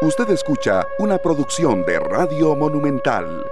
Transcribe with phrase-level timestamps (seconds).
[0.00, 3.44] Usted escucha una producción de Radio Monumental.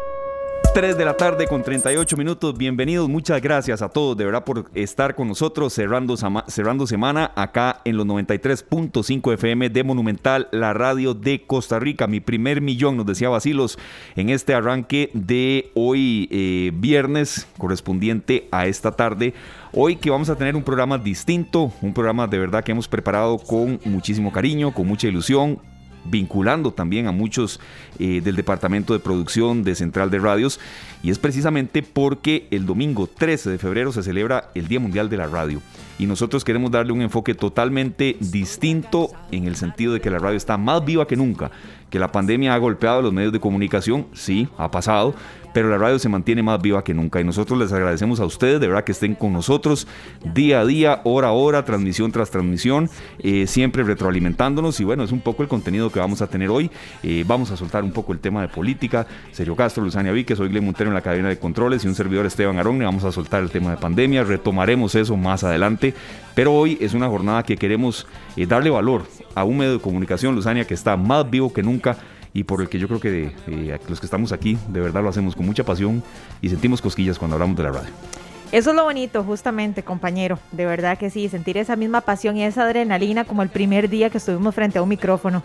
[0.72, 2.56] 3 de la tarde con 38 minutos.
[2.56, 7.80] Bienvenidos, muchas gracias a todos de verdad por estar con nosotros cerrando, cerrando semana acá
[7.84, 12.06] en los 93.5 FM de Monumental, la radio de Costa Rica.
[12.06, 13.76] Mi primer millón, nos decía Basilos,
[14.14, 19.34] en este arranque de hoy eh, viernes correspondiente a esta tarde.
[19.72, 23.36] Hoy que vamos a tener un programa distinto, un programa de verdad que hemos preparado
[23.36, 25.58] con muchísimo cariño, con mucha ilusión,
[26.08, 27.60] vinculando también a muchos
[27.98, 30.60] eh, del departamento de producción de Central de Radios.
[31.02, 35.16] Y es precisamente porque el domingo 13 de febrero se celebra el Día Mundial de
[35.16, 35.60] la Radio.
[35.98, 40.36] Y nosotros queremos darle un enfoque totalmente distinto en el sentido de que la radio
[40.36, 41.50] está más viva que nunca,
[41.90, 45.14] que la pandemia ha golpeado a los medios de comunicación, sí, ha pasado,
[45.56, 48.60] pero la radio se mantiene más viva que nunca y nosotros les agradecemos a ustedes
[48.60, 49.86] de verdad que estén con nosotros
[50.34, 55.12] día a día, hora a hora, transmisión tras transmisión, eh, siempre retroalimentándonos y bueno, es
[55.12, 56.70] un poco el contenido que vamos a tener hoy.
[57.02, 59.06] Eh, vamos a soltar un poco el tema de política.
[59.32, 62.26] Sergio Castro, Luzania Víquez, soy Glen Montero en la cadena de controles y un servidor
[62.26, 62.78] Esteban Arón.
[62.80, 65.94] Vamos a soltar el tema de pandemia, retomaremos eso más adelante,
[66.34, 70.34] pero hoy es una jornada que queremos eh, darle valor a un medio de comunicación,
[70.34, 71.96] Luzania, que está más vivo que nunca
[72.36, 75.08] y por el que yo creo que eh, los que estamos aquí de verdad lo
[75.08, 76.02] hacemos con mucha pasión
[76.42, 77.88] y sentimos cosquillas cuando hablamos de la radio.
[78.52, 80.38] Eso es lo bonito, justamente, compañero.
[80.52, 84.10] De verdad que sí, sentir esa misma pasión y esa adrenalina como el primer día
[84.10, 85.42] que estuvimos frente a un micrófono.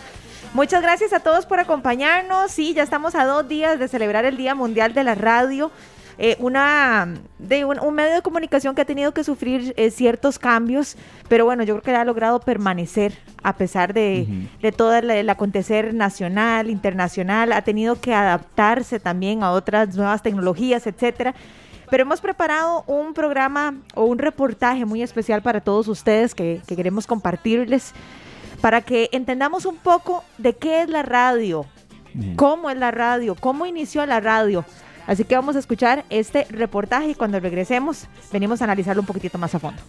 [0.53, 2.52] Muchas gracias a todos por acompañarnos.
[2.52, 5.72] Sí, ya estamos a dos días de celebrar el Día Mundial de la Radio.
[6.17, 10.95] Eh, una, de un, medio de comunicación que ha tenido que sufrir eh, ciertos cambios,
[11.28, 16.70] pero bueno, yo creo que ha logrado permanecer a pesar de, todo el, acontecer nacional,
[16.70, 21.34] internacional, ha tenido que adaptarse también a otras nuevas tecnologías, etcétera.
[21.89, 27.06] Pero hemos preparado un programa o un reportaje muy especial para todos ustedes que, queremos
[27.06, 27.94] compartirles
[28.62, 31.66] para que entendamos un poco de qué es la radio,
[32.36, 34.64] cómo es la radio, cómo inició la radio.
[35.08, 39.38] Así que vamos a escuchar este reportaje y cuando regresemos venimos a analizarlo un poquitito
[39.38, 39.82] más a fondo.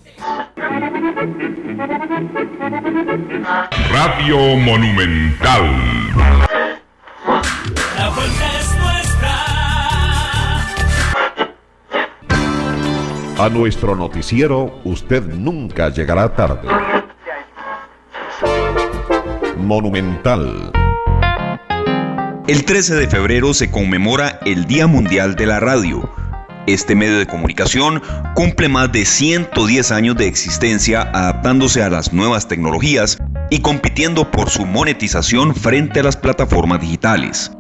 [3.91, 5.63] Radio Monumental.
[7.97, 9.33] La vuelta es nuestra.
[13.45, 16.69] A nuestro noticiero usted nunca llegará tarde.
[19.57, 20.73] Monumental.
[22.49, 26.11] El 13 de febrero se conmemora el Día Mundial de la Radio.
[26.67, 28.03] Este medio de comunicación
[28.35, 34.51] cumple más de 110 años de existencia adaptándose a las nuevas tecnologías y compitiendo por
[34.51, 37.53] su monetización frente a las plataformas digitales.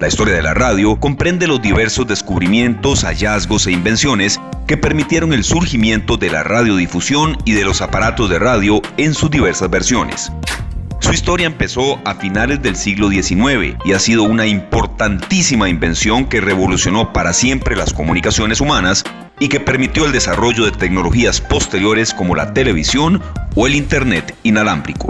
[0.00, 5.44] La historia de la radio comprende los diversos descubrimientos, hallazgos e invenciones que permitieron el
[5.44, 10.32] surgimiento de la radiodifusión y de los aparatos de radio en sus diversas versiones.
[11.04, 16.40] Su historia empezó a finales del siglo XIX y ha sido una importantísima invención que
[16.40, 19.04] revolucionó para siempre las comunicaciones humanas
[19.38, 23.22] y que permitió el desarrollo de tecnologías posteriores como la televisión
[23.54, 25.08] o el Internet inalámbrico.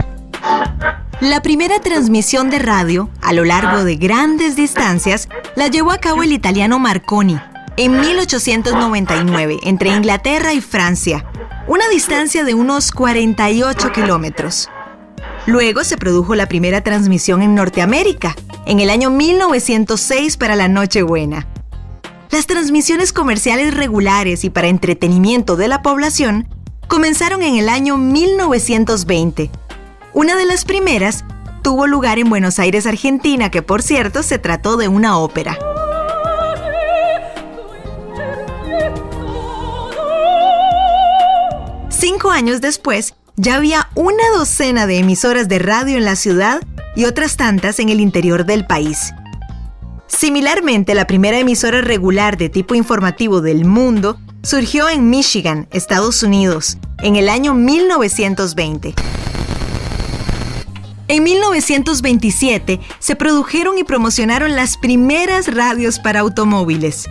[1.21, 6.25] La primera transmisión de radio, a lo largo de grandes distancias, la llevó a cabo
[6.25, 7.39] el italiano Marconi
[7.77, 11.25] en 1899 entre Inglaterra y Francia,
[11.69, 14.69] una distancia de unos 48 kilómetros.
[15.47, 18.35] Luego se produjo la primera transmisión en Norteamérica,
[18.65, 21.47] en el año 1906 para la Nochebuena.
[22.31, 26.49] Las transmisiones comerciales regulares y para entretenimiento de la población
[26.89, 29.51] comenzaron en el año 1920.
[30.15, 31.25] Una de las primeras
[31.63, 35.59] tuvo lugar en Buenos Aires, Argentina, que por cierto se trató de una ópera.
[41.91, 46.63] Cinco años después, ya había una docena de emisoras de radio en la ciudad
[46.95, 49.13] y otras tantas en el interior del país.
[50.07, 56.79] Similarmente, la primera emisora regular de tipo informativo del mundo surgió en Michigan, Estados Unidos,
[57.03, 58.95] en el año 1920.
[61.09, 67.07] En 1927 se produjeron y promocionaron las primeras radios para automóviles.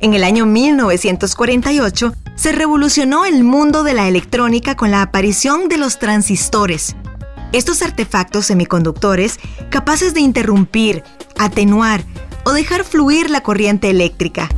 [0.00, 5.76] En el año 1948 se revolucionó el mundo de la electrónica con la aparición de
[5.76, 6.94] los transistores.
[7.52, 9.40] Estos artefactos semiconductores
[9.70, 11.02] capaces de interrumpir,
[11.36, 12.04] atenuar
[12.44, 14.48] o dejar fluir la corriente eléctrica.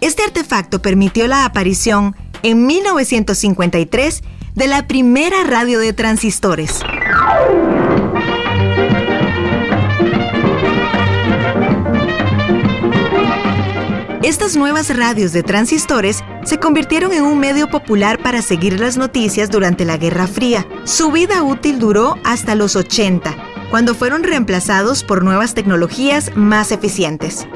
[0.00, 4.22] Este artefacto permitió la aparición en 1953
[4.56, 6.80] de la primera radio de transistores.
[14.22, 19.48] Estas nuevas radios de transistores se convirtieron en un medio popular para seguir las noticias
[19.48, 20.68] durante la Guerra Fría.
[20.84, 23.34] Su vida útil duró hasta los 80
[23.70, 27.48] cuando fueron reemplazados por nuevas tecnologías más eficientes.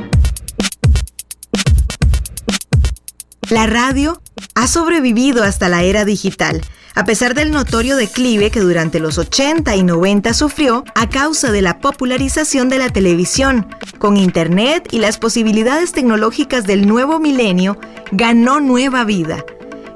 [3.50, 4.22] La radio
[4.54, 6.62] ha sobrevivido hasta la era digital,
[6.94, 11.62] a pesar del notorio declive que durante los 80 y 90 sufrió a causa de
[11.62, 13.66] la popularización de la televisión.
[13.98, 17.78] Con Internet y las posibilidades tecnológicas del nuevo milenio,
[18.12, 19.44] ganó nueva vida.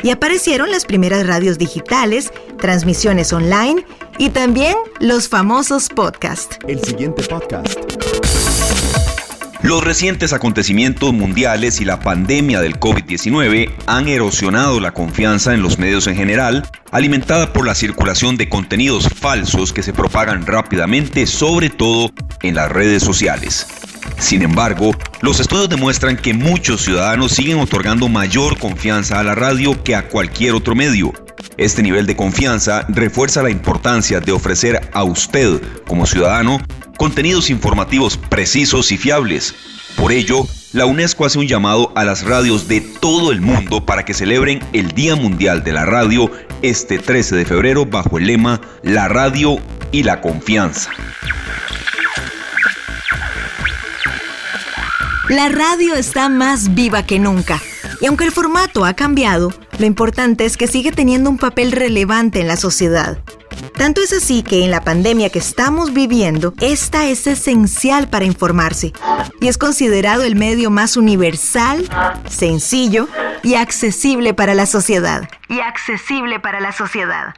[0.03, 3.85] Y aparecieron las primeras radios digitales, transmisiones online
[4.17, 6.59] y también los famosos podcasts.
[6.67, 7.79] El siguiente podcast
[9.63, 15.79] los recientes acontecimientos mundiales y la pandemia del COVID-19 han erosionado la confianza en los
[15.79, 21.71] medios en general, alimentada por la circulación de contenidos falsos que se propagan rápidamente, sobre
[21.71, 22.11] todo
[22.43, 23.67] en las redes sociales.
[24.19, 29.83] Sin embargo, los estudios demuestran que muchos ciudadanos siguen otorgando mayor confianza a la radio
[29.83, 31.13] que a cualquier otro medio.
[31.57, 36.61] Este nivel de confianza refuerza la importancia de ofrecer a usted, como ciudadano,
[36.97, 39.55] contenidos informativos precisos y fiables.
[39.97, 44.05] Por ello, la UNESCO hace un llamado a las radios de todo el mundo para
[44.05, 46.31] que celebren el Día Mundial de la Radio
[46.63, 49.57] este 13 de febrero bajo el lema La radio
[49.93, 50.91] y la confianza.
[55.29, 57.61] La radio está más viva que nunca.
[58.01, 62.41] Y aunque el formato ha cambiado, lo importante es que sigue teniendo un papel relevante
[62.41, 63.19] en la sociedad.
[63.77, 68.93] Tanto es así que en la pandemia que estamos viviendo, esta es esencial para informarse
[69.41, 71.89] y es considerado el medio más universal,
[72.29, 73.09] sencillo
[73.43, 75.29] y accesible para la sociedad.
[75.49, 77.35] Y accesible para la sociedad.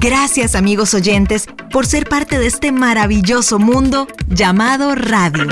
[0.00, 5.48] Gracias amigos oyentes por ser parte de este maravilloso mundo llamado radio.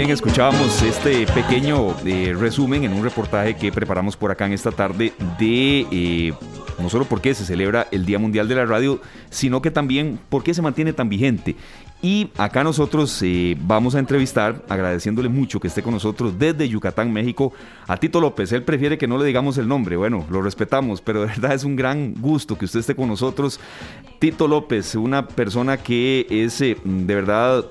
[0.00, 5.12] Escuchábamos este pequeño eh, resumen en un reportaje que preparamos por acá en esta tarde
[5.38, 6.32] de eh,
[6.78, 9.00] no solo por qué se celebra el Día Mundial de la Radio,
[9.30, 11.56] sino que también por qué se mantiene tan vigente.
[12.00, 17.12] Y acá nosotros eh, vamos a entrevistar, agradeciéndole mucho que esté con nosotros desde Yucatán,
[17.12, 17.52] México,
[17.86, 18.50] a Tito López.
[18.52, 21.64] Él prefiere que no le digamos el nombre, bueno, lo respetamos, pero de verdad es
[21.64, 23.60] un gran gusto que usted esté con nosotros.
[24.18, 27.64] Tito López, una persona que es de verdad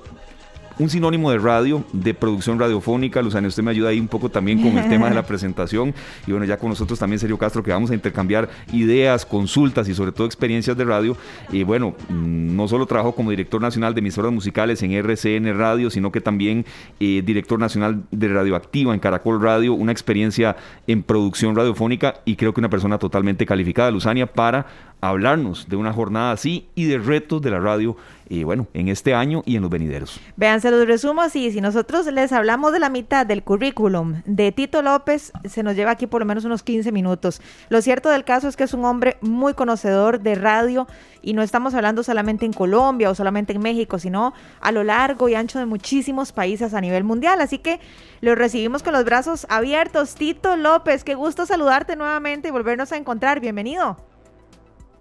[0.82, 3.22] un sinónimo de radio, de producción radiofónica.
[3.22, 5.94] Luzana, usted me ayuda ahí un poco también con el tema de la presentación.
[6.26, 9.94] Y bueno, ya con nosotros también Sergio Castro, que vamos a intercambiar ideas, consultas y
[9.94, 11.16] sobre todo experiencias de radio.
[11.52, 15.88] Y bueno, mm, no solo trabajo como director nacional de emisoras musicales en RCN Radio,
[15.88, 16.66] sino que también
[16.98, 20.56] eh, director nacional de Radioactiva en Caracol Radio, una experiencia
[20.86, 25.92] en producción radiofónica y creo que una persona totalmente calificada, Luzania, para hablarnos de una
[25.92, 27.96] jornada así y de retos de la radio,
[28.28, 30.20] y bueno, en este año y en los venideros.
[30.36, 34.52] Vean, se los resumo así, si nosotros les hablamos de la mitad del currículum de
[34.52, 37.42] Tito López, se nos lleva aquí por lo menos unos 15 minutos.
[37.68, 40.86] Lo cierto del caso es que es un hombre muy conocedor de radio
[41.20, 45.28] y no estamos hablando solamente en Colombia o solamente en México, sino a lo largo
[45.28, 47.40] y ancho de muchísimos países a nivel mundial.
[47.40, 47.80] Así que
[48.20, 50.14] lo recibimos con los brazos abiertos.
[50.14, 53.40] Tito López, qué gusto saludarte nuevamente y volvernos a encontrar.
[53.40, 54.11] Bienvenido.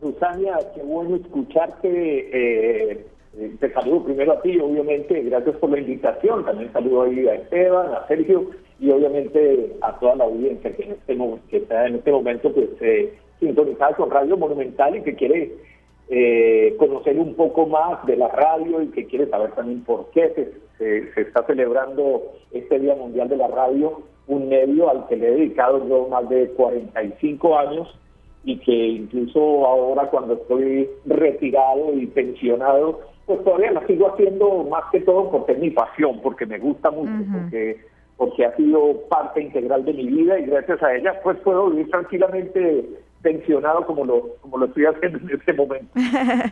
[0.01, 1.88] Susania, qué bueno escucharte.
[1.88, 3.06] Eh,
[3.38, 6.44] eh, te saludo primero a ti, obviamente, gracias por la invitación.
[6.44, 8.49] También saludo ahí a Esteban, a Sergio
[8.80, 11.18] y obviamente a toda la audiencia que, en este,
[11.49, 15.54] que está en este momento pues, eh, sintonizada con Radio Monumental y que quiere
[16.09, 20.52] eh, conocer un poco más de la radio y que quiere saber también por qué
[20.78, 25.28] se, se, está celebrando este Día Mundial de la Radio, un medio al que le
[25.28, 27.97] he dedicado yo más de 45 años
[28.44, 34.83] y que incluso ahora cuando estoy retirado y pensionado, pues todavía la sigo haciendo más
[34.92, 37.78] que todo porque es mi pasión, porque me gusta mucho, porque
[38.18, 41.90] porque ha sido parte integral de mi vida y gracias a ella pues puedo vivir
[41.90, 42.86] tranquilamente
[43.21, 45.87] pensionado como lo, como lo estoy haciendo en este momento.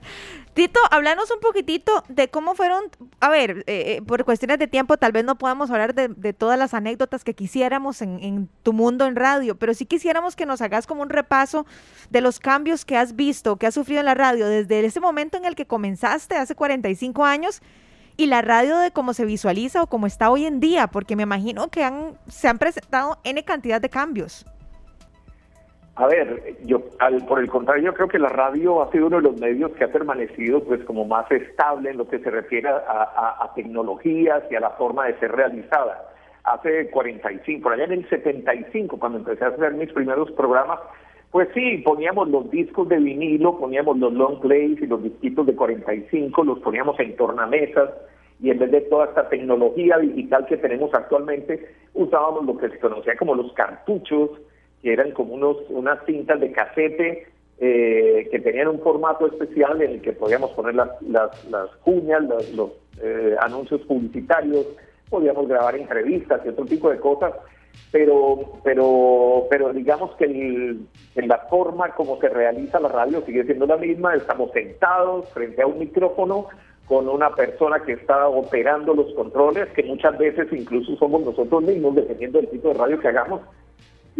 [0.54, 2.84] Tito, háblanos un poquitito de cómo fueron,
[3.20, 6.60] a ver, eh, eh, por cuestiones de tiempo tal vez no podamos hablar de, todas
[6.60, 10.62] las anécdotas que quisiéramos en, en, tu mundo en radio, pero sí quisiéramos que nos
[10.62, 11.66] hagas como un repaso
[12.10, 15.38] de los cambios que has visto, que has sufrido en la radio desde ese momento
[15.38, 17.62] en el que comenzaste hace 45 años
[18.16, 21.24] y la radio de cómo se visualiza o cómo está hoy en día, porque me
[21.24, 24.46] imagino que han, se han presentado N cantidad de cambios.
[26.00, 29.18] A ver, yo al, por el contrario, yo creo que la radio ha sido uno
[29.18, 32.70] de los medios que ha permanecido pues como más estable en lo que se refiere
[32.70, 36.10] a, tecnologías y a la forma de ser realizada.
[36.46, 40.80] Hace 45, por allá en el 75, cuando empecé a hacer mis primeros programas,
[41.32, 45.54] Pues sí, poníamos los discos de vinilo, poníamos los long plays y los disquitos de
[45.54, 47.90] 45, los poníamos en tornamesas
[48.42, 52.80] y en vez de toda esta tecnología digital que tenemos actualmente, usábamos lo que se
[52.80, 54.30] conocía como los cartuchos,
[54.82, 57.28] que eran como unos, unas cintas de casete
[57.60, 62.72] eh, que tenían un formato especial en el que podíamos poner las, las, cuñas, los,
[63.02, 64.66] eh, anuncios publicitarios,
[65.10, 67.34] podíamos grabar entrevistas y otro tipo de cosas,
[67.92, 73.66] pero, pero, pero digamos que en la forma como se realiza la radio sigue siendo
[73.66, 76.48] la misma, estamos sentados frente a un micrófono
[76.88, 81.94] con una persona que está operando los controles, que muchas veces incluso somos nosotros mismos,
[81.96, 83.42] dependiendo del tipo de radio que hagamos,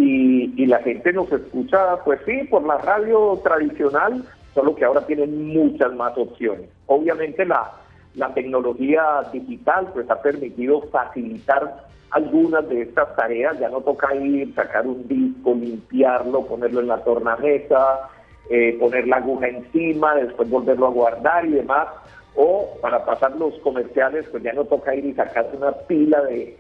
[0.02, 5.48] y, la gente nos escucha, pues sí, por la radio tradicional, solo que ahora tienen
[5.48, 6.70] muchas más opciones.
[6.86, 7.72] Obviamente la,
[8.16, 9.04] la tecnología
[9.34, 15.06] digital pues ha permitido facilitar algunas de estas tareas, ya no toca ir, sacar un
[15.08, 18.10] disco, limpiarlo, ponerlo en la tornamesa,
[18.50, 21.88] eh, poner la aguja encima, después volverlo a guardar y demás.
[22.36, 26.58] O para pasar los comerciales, pues ya no toca ir y sacar una pila de,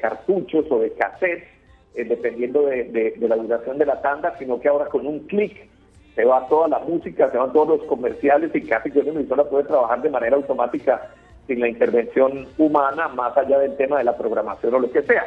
[0.00, 1.55] cartuchos o de cassettes,
[1.96, 5.68] eh, dependiendo de, la duración de la tanda, sino que ahora con un clic
[6.14, 9.44] se va toda la música, se van todos los comerciales y casi que una emisora
[9.44, 11.10] puede trabajar de manera automática
[11.46, 15.24] sin la intervención humana, más allá del tema de la programación o lo que sea.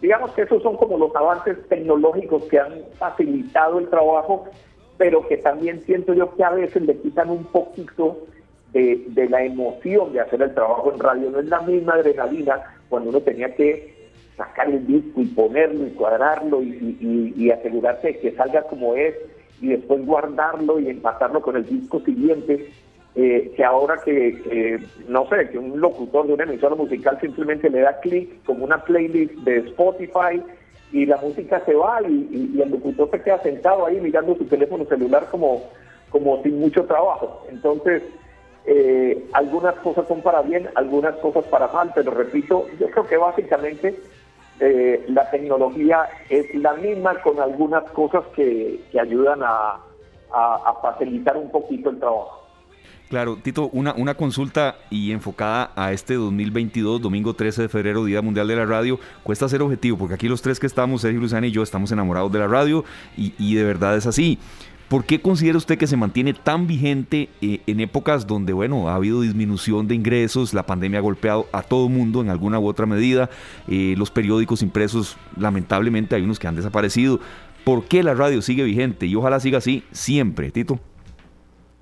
[0.00, 4.46] Digamos que esos son como los avances tecnológicos que han facilitado el trabajo,
[4.96, 8.18] pero que también siento yo que a veces le quitan un poquito
[8.72, 11.30] de, la emoción de hacer el trabajo en radio.
[11.30, 13.99] No es la misma adrenalina cuando uno tenía que
[14.40, 19.14] sacar el disco y ponerlo y cuadrarlo y, asegurarse de que salga como es
[19.60, 22.72] y después guardarlo y empatarlo con el disco siguiente.
[23.16, 24.78] Eh, que ahora que,
[25.08, 28.84] no sé, que un locutor de una emisora musical simplemente le da clic como una
[28.84, 30.40] playlist de Spotify
[30.92, 34.44] y la música se va y, y, el locutor se queda sentado ahí mirando su
[34.44, 35.64] teléfono celular como,
[36.10, 37.44] como sin mucho trabajo.
[37.50, 38.04] Entonces,
[38.66, 43.16] eh, algunas cosas son para bien, algunas cosas para mal, pero repito, yo creo que
[43.16, 43.96] básicamente
[44.60, 49.80] eh, la tecnología es la misma con algunas cosas que, ayudan a,
[50.82, 52.46] facilitar un poquito el trabajo.
[53.08, 58.22] Claro, Tito, una, una consulta y enfocada a este 2022, domingo 13 de febrero, Día
[58.22, 61.48] Mundial de la Radio, cuesta ser objetivo, porque aquí los tres que estamos, Sergio Luzana
[61.48, 62.84] y yo, estamos enamorados de la radio
[63.16, 64.38] y, y de verdad es así.
[64.90, 68.96] ¿Por qué considera usted que se mantiene tan vigente eh, en épocas donde, bueno, ha
[68.96, 72.86] habido disminución de ingresos, la pandemia ha golpeado a todo mundo en alguna u otra
[72.86, 73.30] medida,
[73.68, 77.20] eh, los periódicos impresos, lamentablemente hay unos que han desaparecido?
[77.64, 79.06] ¿Por qué la radio sigue vigente?
[79.06, 80.80] Y ojalá siga así siempre, Tito.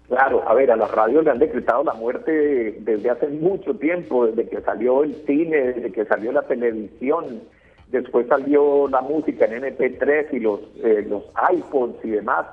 [0.09, 4.27] Claro, a ver, a la radio le han decretado la muerte desde hace mucho tiempo,
[4.27, 7.41] desde que salió el cine, desde que salió la televisión,
[7.91, 12.45] después salió la música en MP3 y los, eh, los iPods y demás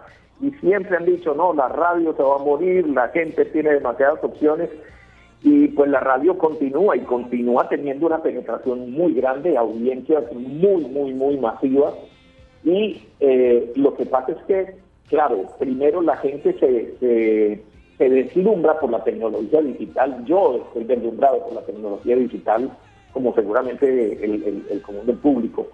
[0.42, 4.24] y siempre han dicho, no, la radio se va a morir, la gente tiene demasiadas
[4.24, 4.70] opciones
[5.44, 11.14] y pues la radio continúa y continúa teniendo una penetración muy grande, audiencias muy, muy,
[11.14, 11.94] muy masivas
[12.64, 14.76] y eh, lo que pasa es que,
[15.08, 17.64] claro, primero la gente se, se,
[17.98, 22.72] se deslumbra por la tecnología digital, yo estoy deslumbrado por la tecnología digital
[23.14, 23.88] como seguramente
[24.26, 25.68] el, el común del público,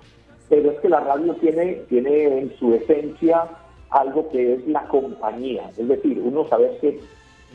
[0.49, 3.45] pero es que la radio tiene, tiene en su esencia
[3.91, 5.69] algo que es la compañía.
[5.77, 6.99] Es decir, uno sabe que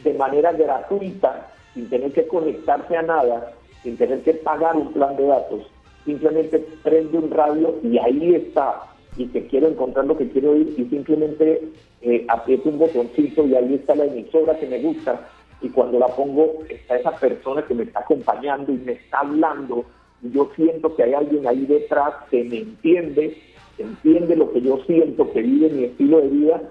[0.05, 3.53] de manera gratuita, sin tener que conectarse a nada,
[3.83, 5.63] sin tener que pagar un plan de datos,
[6.05, 8.83] simplemente prende un radio y ahí está.
[9.17, 11.63] Y que quiero encontrar lo que quiero oír y simplemente
[12.03, 15.29] eh, aprieto un botoncito y ahí está la emisora que me gusta.
[15.63, 19.87] Y cuando la pongo, está esa persona que me está acompañando y me está hablando.
[20.23, 23.39] Y yo siento que hay alguien ahí detrás que me entiende
[23.79, 26.63] entiende lo que yo siento, que vive mi estilo de vida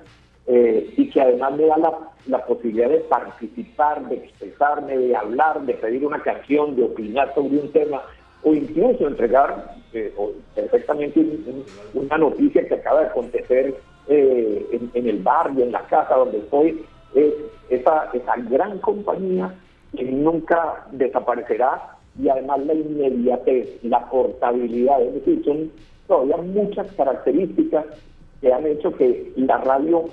[0.47, 1.77] eh, y que además me da
[2.27, 7.57] la, posibilidad de participar, de expresarme, de hablar, de pedir una canción, de opinar sobre
[7.57, 8.01] un tema
[8.43, 10.13] o incluso entregar eh,
[10.53, 11.25] perfectamente
[11.93, 13.75] una noticia que acaba de acontecer
[14.07, 16.85] eh, en, el barrio, en la casa donde estoy,
[17.69, 19.53] esa, esa gran compañía
[19.95, 25.71] que nunca desaparecerá y además la inmediatez, la portabilidad, es decir, son
[26.07, 27.85] todavía muchas características
[28.41, 30.05] que han hecho que la radio,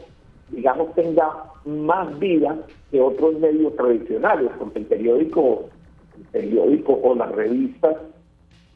[0.50, 2.56] digamos, tenga más vida
[2.90, 5.68] que otros medios tradicionales, porque el periódico,
[6.16, 7.96] el periódico o las revistas,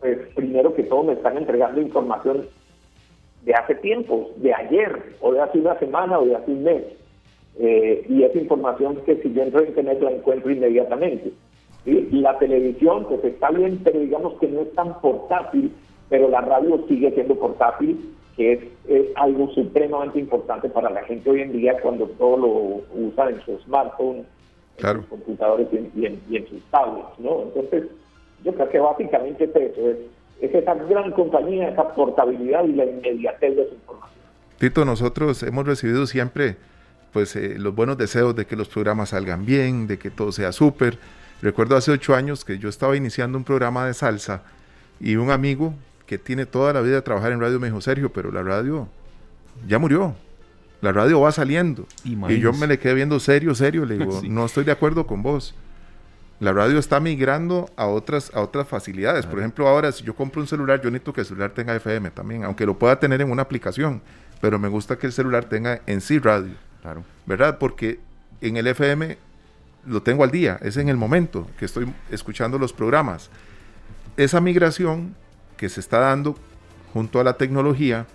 [0.00, 2.46] pues primero que todo me están entregando información
[3.44, 6.85] de hace tiempo, de ayer, o de hace una semana, o de hace un mes.
[7.58, 11.32] Eh, y esa información que si yo entro en internet la encuentro inmediatamente.
[11.87, 15.73] Y la televisión, pues está bien, pero digamos que no es tan portátil
[16.08, 21.40] pero la radio sigue siendo portátil que es, algo supremamente importante para la gente hoy
[21.40, 24.26] en día cuando todo lo usa en su smartphone,
[24.76, 27.44] en sus computadores y en, sus tablets, ¿no?
[27.44, 27.84] Entonces,
[28.44, 29.90] yo creo que básicamente es eso,
[30.40, 34.20] es, esa gran compañía, esa portabilidad y la inmediatez de su información.
[34.58, 36.56] Tito, nosotros hemos recibido siempre
[37.12, 40.52] pues eh, los buenos deseos de que los programas salgan bien, de que todo sea
[40.52, 40.98] súper.
[41.40, 44.42] Recuerdo hace ocho años que yo estaba iniciando un programa de salsa
[45.00, 45.72] y un amigo
[46.06, 48.88] que tiene toda la vida de trabajar en radio me dijo, Sergio, pero la radio
[49.66, 50.14] ya murió.
[50.80, 51.86] La radio va saliendo.
[52.04, 53.84] Y yo me le quedé viendo serio, serio.
[53.84, 55.54] Le digo, no estoy de acuerdo con vos.
[56.38, 59.25] La radio está migrando a otras, a otras facilidades.
[59.25, 62.10] Por ejemplo, ahora si yo compro un celular, yo necesito que el celular tenga FM
[62.10, 64.02] también, aunque lo pueda tener en una aplicación.
[64.40, 66.52] Pero me gusta que el celular tenga en sí radio.
[66.82, 67.04] Claro.
[67.25, 67.58] ¿Verdad?
[67.58, 68.00] Porque
[68.42, 69.16] en el FM
[69.86, 73.30] lo tengo al día, es en el momento que estoy escuchando los programas.
[74.18, 75.14] Esa migración
[75.56, 76.36] que se está dando
[76.92, 78.06] junto a la tecnología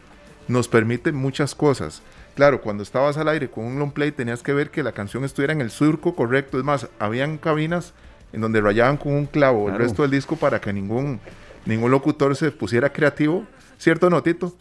[0.47, 2.01] nos permite muchas cosas.
[2.35, 5.23] Claro, cuando estabas al aire con un long play tenías que ver que la canción
[5.23, 6.57] estuviera en el surco correcto.
[6.57, 7.93] Es más, habían cabinas
[8.33, 11.19] en donde rayaban con un clavo el resto del disco para que ningún,
[11.65, 13.45] ningún locutor se pusiera creativo.
[13.77, 14.55] ¿Cierto, Notito?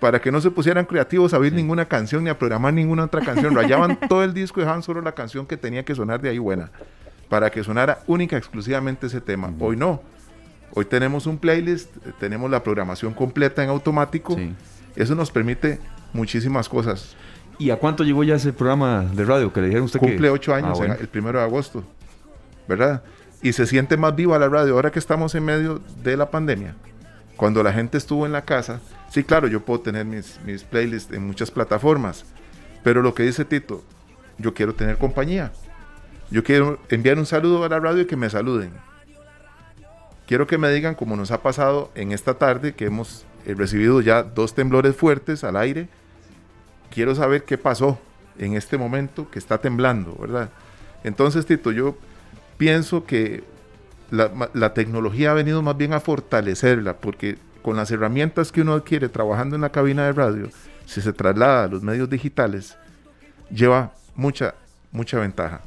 [0.00, 3.22] Para que no se pusieran creativos a oír ninguna canción ni a programar ninguna otra
[3.22, 3.54] canción.
[3.54, 6.38] Rayaban todo el disco y dejaban solo la canción que tenía que sonar de ahí
[6.38, 6.70] buena.
[7.28, 9.52] Para que sonara única, exclusivamente ese tema.
[9.58, 10.02] Hoy no
[10.74, 14.36] Hoy tenemos un playlist, tenemos la programación completa en automático.
[14.96, 15.80] Eso nos permite
[16.12, 17.16] muchísimas cosas.
[17.58, 20.54] ¿Y a cuánto llegó ya ese programa de radio que le dijeron usted Cumple ocho
[20.54, 21.82] años, ah, el primero de agosto,
[22.68, 23.02] ¿verdad?
[23.42, 26.76] Y se siente más viva la radio ahora que estamos en medio de la pandemia.
[27.36, 31.12] Cuando la gente estuvo en la casa, sí, claro, yo puedo tener mis, mis playlists
[31.12, 32.24] en muchas plataformas,
[32.84, 33.82] pero lo que dice Tito,
[34.38, 35.52] yo quiero tener compañía.
[36.30, 38.72] Yo quiero enviar un saludo a la radio y que me saluden
[40.28, 44.02] Quiero que me digan, como nos ha pasado en esta tarde, que hemos eh, recibido
[44.02, 45.88] ya dos temblores fuertes al aire.
[46.90, 47.98] Quiero saber qué pasó
[48.38, 50.50] en este momento que está temblando, ¿verdad?
[51.02, 51.96] Entonces, Tito, yo
[52.58, 53.42] pienso que
[54.10, 59.08] la, tecnología ha venido más bien a fortalecerla, porque con las herramientas que uno adquiere
[59.08, 60.50] trabajando en la cabina de radio,
[60.84, 62.76] si se traslada a los medios digitales,
[63.50, 64.54] lleva mucha,
[64.92, 65.62] mucha ventaja.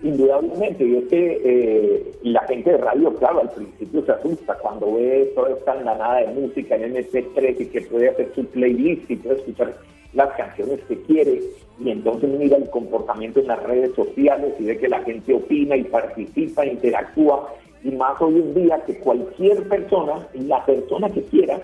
[0.00, 4.94] Indudablemente, y es que eh, la gente de radio, claro, al principio se asusta cuando
[4.94, 9.16] ve toda esta andanada de música en MP3 y que puede hacer su playlist y
[9.16, 9.74] puede escuchar
[10.12, 11.42] las canciones que quiere,
[11.80, 15.76] y entonces mira el comportamiento en las redes sociales y ve que la gente opina
[15.76, 21.60] y participa, interactúa, y más hoy en día que cualquier persona, la persona que quiera,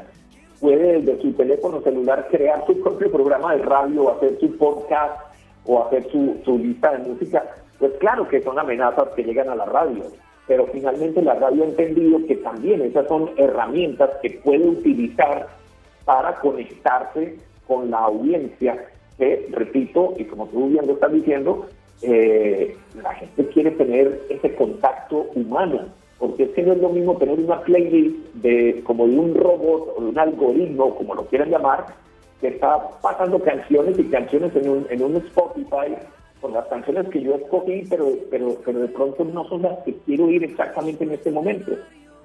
[0.61, 5.21] puede desde su teléfono celular crear su propio programa de radio, hacer su podcast
[5.67, 7.45] o hacer su, su lista de música
[7.79, 10.05] pues claro que son amenazas que llegan a la radio,
[10.47, 15.49] pero finalmente la radio ha entendido que también esas son herramientas que puede utilizar
[16.05, 21.67] para conectarse con la audiencia, que, repito, y como tú bien lo estás diciendo,
[22.03, 25.87] eh, la gente quiere tener ese contacto humano,
[26.19, 29.95] porque es que no es lo mismo tener una playlist de, como de un robot
[29.97, 31.87] o de un algoritmo, como lo quieran llamar,
[32.41, 35.97] que está pasando canciones y canciones en un, en un Spotify
[36.45, 39.95] con las canciones que yo escogí, pero, pero, pero de pronto no son las que
[40.05, 41.73] quiero ir exactamente en este momento.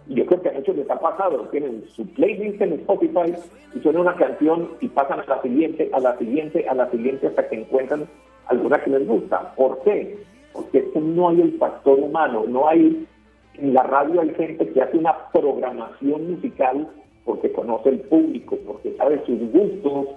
[0.09, 3.33] Y yo creo que a muchos les ha pasado, tienen su playlist en Spotify
[3.73, 7.27] y suena una canción y pasan a la siguiente, a la siguiente, a la siguiente
[7.27, 8.09] hasta que encuentran
[8.47, 9.55] alguna que les gusta.
[9.55, 10.17] ¿Por qué?
[10.51, 13.07] Porque no hay el factor humano, no hay,
[13.53, 16.89] en la radio hay gente que hace una programación musical
[17.23, 20.07] porque conoce el público, porque sabe sus gustos,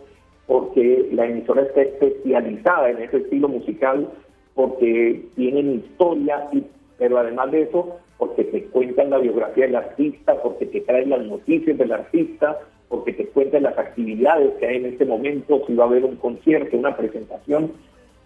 [0.46, 4.08] porque la emisora está especializada en ese estilo musical,
[4.54, 6.64] porque tienen historia, y,
[6.98, 11.24] pero además de eso, porque te cuentan la biografía del artista, porque te traen las
[11.24, 15.84] noticias del artista, porque te cuentan las actividades que hay en este momento, si va
[15.84, 17.72] a haber un concierto, una presentación.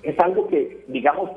[0.03, 1.31] Es algo que, digamos,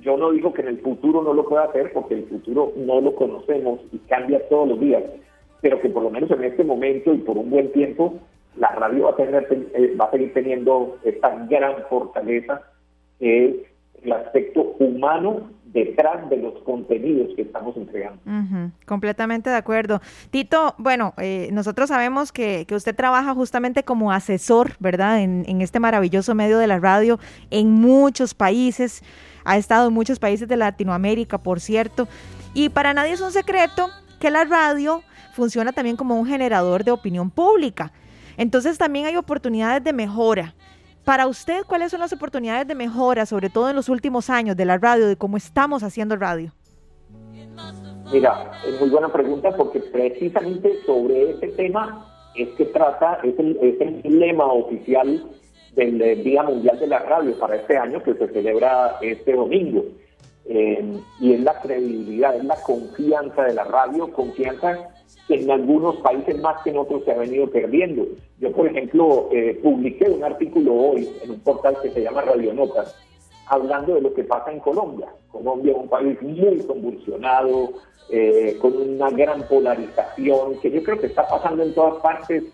[0.00, 3.00] yo no digo que en el futuro no lo pueda hacer, porque el futuro no
[3.00, 5.02] lo conocemos y cambia todos los días,
[5.60, 8.14] pero que por lo menos en este momento y por un buen tiempo
[8.56, 12.62] la radio va a, tener, eh, va a seguir teniendo esta gran fortaleza
[13.20, 18.20] el aspecto humano detrás de los contenidos que estamos entregando.
[18.86, 20.00] completamente de acuerdo.
[20.30, 25.20] Tito, bueno, eh, nosotros sabemos que, que, usted trabaja justamente como asesor, ¿verdad?
[25.20, 27.18] En, en, este maravilloso medio de la radio
[27.50, 29.02] en muchos países,
[29.44, 32.06] ha estado en muchos países de Latinoamérica, por cierto,
[32.54, 33.88] y para nadie es un secreto
[34.20, 37.92] que la radio funciona también como un generador de opinión pública.
[38.36, 40.54] Entonces también hay oportunidades de mejora.
[41.04, 44.64] Para usted, ¿cuáles son las oportunidades de mejora, sobre todo en los últimos años de
[44.64, 46.52] la radio, de cómo estamos haciendo radio?
[48.10, 53.58] Mira, es muy buena pregunta porque precisamente sobre ese tema es que trata, es el,
[53.60, 55.24] es el lema oficial
[55.74, 59.84] del Día Mundial de la Radio para este año que se celebra este domingo.
[60.46, 64.90] Eh, y es la credibilidad, es la confianza de la radio, confianza
[65.26, 68.06] que en algunos países más que en otros se ha venido perdiendo.
[68.38, 72.52] Yo, por ejemplo, eh, publiqué un artículo hoy en un portal que se llama Radio
[72.52, 72.94] Notas,
[73.46, 75.08] hablando de lo que pasa en Colombia.
[75.30, 77.72] Colombia es un país muy convulsionado,
[78.60, 82.44] con una gran polarización, que yo creo que está pasando en todas partes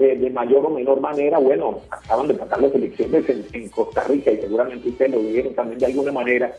[0.00, 4.30] eh, de mayor o menor manera, bueno, acaban de pasar las elecciones en, Costa Rica
[4.30, 6.52] y seguramente ustedes lo vivieron también de alguna manera,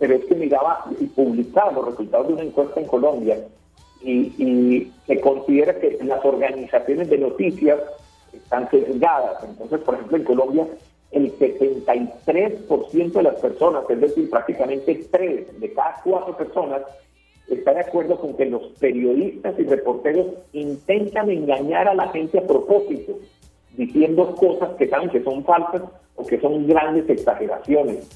[0.00, 3.38] pero es que miraba y publicaba los resultados de una encuesta en Colombia
[4.04, 7.78] y, se considera que las organizaciones de noticias
[8.32, 9.42] están sesgadas.
[9.44, 10.66] Entonces, por ejemplo, en Colombia
[11.10, 16.82] el 73% de las personas, es decir, prácticamente 3 de cada 4 personas,
[17.50, 22.46] está de acuerdo con que los periodistas y reporteros intentan engañar a la gente a
[22.46, 23.18] propósito,
[23.76, 25.82] diciendo cosas que saben que son falsas
[26.16, 28.08] o que son grandes exageraciones.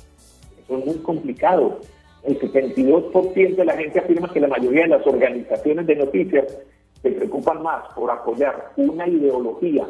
[0.65, 1.81] Eso es muy complicado.
[2.27, 6.45] El 72% de la gente afirma que la mayoría de las organizaciones de noticias
[7.01, 9.87] se preocupan más por apoyar una ideología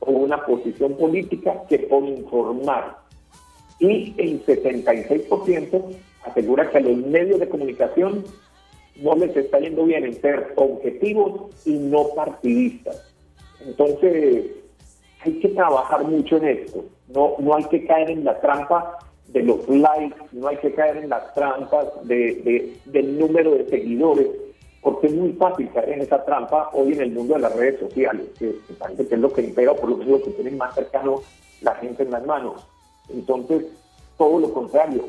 [0.00, 2.96] o una posición política que por informar.
[3.78, 5.82] Y el 76%
[6.24, 8.24] asegura que los medios de comunicación
[9.02, 13.12] no les está yendo bien en ser objetivos y no partidistas.
[13.60, 14.46] Entonces,
[15.20, 16.84] hay que trabajar mucho en esto.
[17.08, 20.98] No, no hay que caer en la trampa de los likes, no hay que caer
[20.98, 24.28] en las trampas de, del número de seguidores,
[24.80, 27.80] porque es muy fácil caer en esa trampa hoy en el mundo de las redes
[27.80, 30.74] sociales, que, parece que es lo que impera, por lo menos lo que tienen más
[30.74, 31.22] cercano
[31.62, 32.66] la gente en las manos.
[33.08, 33.64] Entonces,
[34.18, 35.04] todo lo contrario,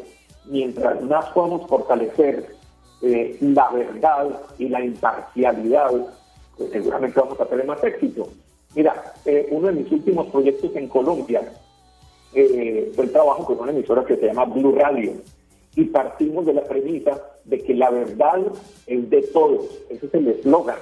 [0.45, 2.55] mientras más podamos fortalecer
[3.01, 5.91] eh, la verdad y la imparcialidad,
[6.57, 8.29] pues seguramente vamos a tener más éxito.
[8.73, 11.41] Mira, eh, uno de mis últimos proyectos en Colombia
[12.35, 15.13] eh, fue el trabajo con una emisora que se llama Blue Radio
[15.75, 18.39] y partimos de la premisa de que la verdad
[18.87, 19.65] es de todos.
[19.89, 20.77] Ese es el eslogan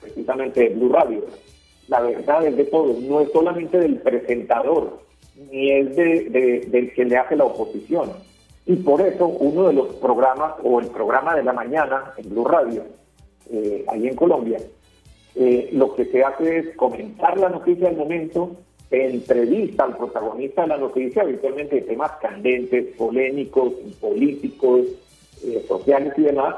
[0.00, 1.24] precisamente de Blue Radio.
[1.88, 5.00] La verdad es de todos, no es solamente del presentador,
[5.50, 8.10] ni es de, del que le hace la oposición.
[8.66, 12.44] Y por eso uno de los programas, o el programa de la mañana en Blue
[12.44, 12.84] Radio,
[13.50, 14.58] eh, ahí en Colombia,
[15.34, 18.56] eh, lo que se hace es comentar la noticia del momento,
[18.90, 24.86] entrevista al protagonista de la noticia, habitualmente de temas candentes, polémicos, políticos,
[25.44, 26.54] eh, sociales y demás,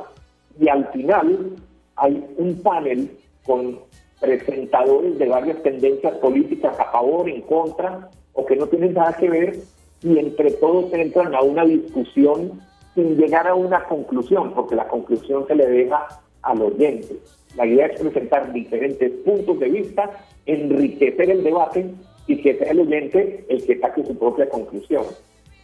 [0.59, 1.51] y al final
[1.97, 3.11] hay un panel
[3.45, 3.81] con
[4.21, 9.29] presentadores de varias tendencias políticas a favor, en contra, o que no tienen nada que
[9.29, 9.57] ver,
[10.03, 12.61] y entre todos entran a una discusión
[12.95, 16.07] sin llegar a una conclusión, porque la conclusión se le deja
[16.43, 17.17] al oyente.
[17.57, 20.11] La idea es presentar diferentes puntos de vista,
[20.47, 21.91] enriquecer el debate
[22.27, 25.05] y que sea el oyente el que saque su propia conclusión.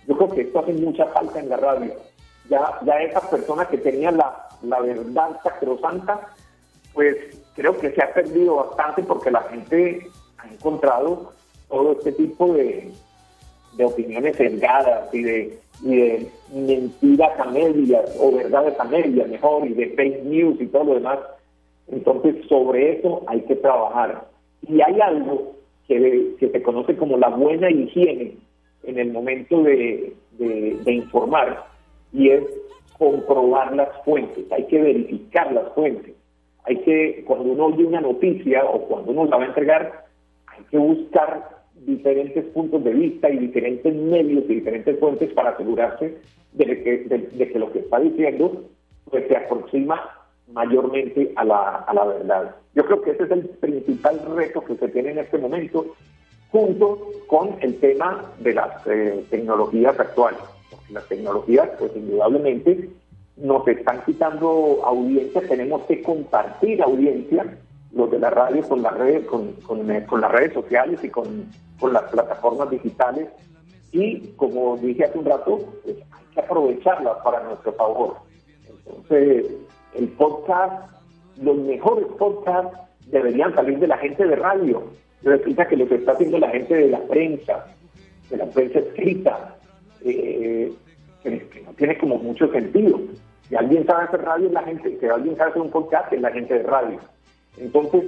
[0.06, 1.92] Yo creo que esto hace mucha falta en la radio.
[2.48, 6.28] Ya, ya esa persona que tenía la, la verdad sacrosanta,
[6.94, 7.16] pues
[7.54, 10.06] creo que se ha perdido bastante porque la gente
[10.38, 11.32] ha encontrado
[11.68, 12.92] todo este tipo de,
[13.76, 19.74] de opiniones sesgadas y de, de mentiras a medias o verdades a medias mejor y
[19.74, 21.18] de fake news y todo lo demás.
[21.88, 24.26] Entonces sobre eso hay que trabajar.
[24.62, 25.55] Y hay algo
[25.88, 28.36] que, que se conoce como la buena higiene
[28.84, 31.64] en el momento de, de, informar
[32.12, 32.44] y es
[32.98, 36.14] comprobar las fuentes, hay que verificar las fuentes.
[36.64, 40.06] Hay que, cuando uno oye una noticia o cuando uno la va a entregar,
[40.46, 46.16] hay que buscar diferentes puntos de vista y diferentes medios y diferentes fuentes para asegurarse
[46.52, 48.64] de que, de, que lo que está diciendo
[49.10, 50.00] pues se aproxima
[50.52, 52.56] mayormente a la, a la verdad.
[52.76, 55.96] Yo creo que ese es el principal reto que se tiene en este momento,
[56.50, 60.40] junto con el tema de las eh, tecnologías actuales.
[60.70, 62.90] Porque las tecnologías, pues indudablemente,
[63.38, 67.56] nos están quitando audiencia, tenemos que compartir audiencia
[67.92, 71.50] los de la radio con, las redes, con, eh, con, las redes sociales y con,
[71.80, 73.28] con, las plataformas digitales.
[73.92, 78.16] Y como dije hace un rato, pues hay que aprovecharlas para nuestro favor.
[78.68, 79.46] Entonces,
[79.94, 80.95] el podcast,
[81.42, 84.84] los mejores podcasts deberían salir de la gente de radio.
[85.22, 87.66] Resulta que lo que está haciendo la gente de la prensa,
[88.30, 89.56] de la prensa escrita,
[90.04, 90.72] eh,
[91.22, 93.00] que, no tiene como mucho sentido.
[93.48, 96.20] Si alguien sabe hacer radio es la gente, si alguien sabe hacer un podcast es
[96.20, 96.98] la gente de radio.
[97.58, 98.04] Entonces,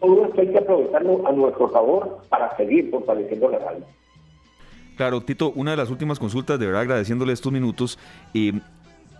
[0.00, 3.84] todo esto hay que aprovecharlo a nuestro favor para seguir fortaleciendo la radio.
[4.96, 7.98] Claro, Tito, una de las últimas consultas, de verdad agradeciéndole estos minutos.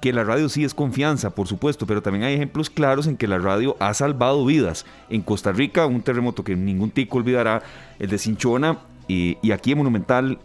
[0.00, 3.26] Que la radio sí es confianza, por supuesto, pero también hay ejemplos claros en que
[3.26, 4.85] la radio ha salvado vidas.
[5.09, 7.62] En Costa Rica, un terremoto que ningún tico olvidará,
[7.98, 8.78] el de Cinchona,
[9.09, 10.38] y, y aquí en Monumental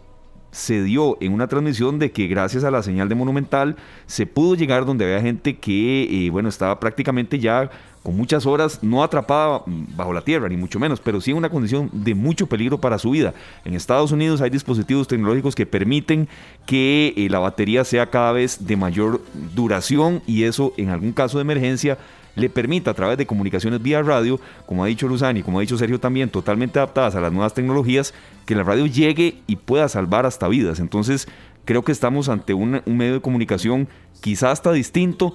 [0.50, 4.54] se dio en una transmisión de que gracias a la señal de Monumental se pudo
[4.54, 7.70] llegar donde había gente que, eh, bueno, estaba prácticamente ya
[8.02, 11.50] con muchas horas, no atrapada bajo la tierra, ni mucho menos, pero sí en una
[11.50, 13.34] condición de mucho peligro para su vida.
[13.64, 16.26] En Estados Unidos hay dispositivos tecnológicos que permiten
[16.64, 19.20] que eh, la batería sea cada vez de mayor
[19.54, 21.98] duración y eso en algún caso de emergencia
[22.36, 25.78] le permita a través de comunicaciones vía radio, como ha dicho Luzani, como ha dicho
[25.78, 28.14] Sergio también, totalmente adaptadas a las nuevas tecnologías,
[28.46, 30.80] que la radio llegue y pueda salvar hasta vidas.
[30.80, 31.28] Entonces,
[31.64, 33.88] creo que estamos ante un, medio de comunicación
[34.20, 35.34] quizás hasta distinto.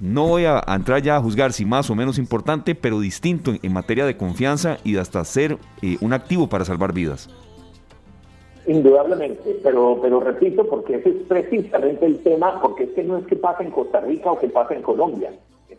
[0.00, 3.72] No voy a, entrar ya a juzgar si más o menos importante, pero distinto en,
[3.72, 7.28] materia de confianza y de hasta ser eh, un activo para salvar vidas.
[8.66, 13.26] Indudablemente, pero, pero repito, porque ese es precisamente el tema, porque es que no es
[13.26, 15.32] que pase en Costa Rica o que pase en Colombia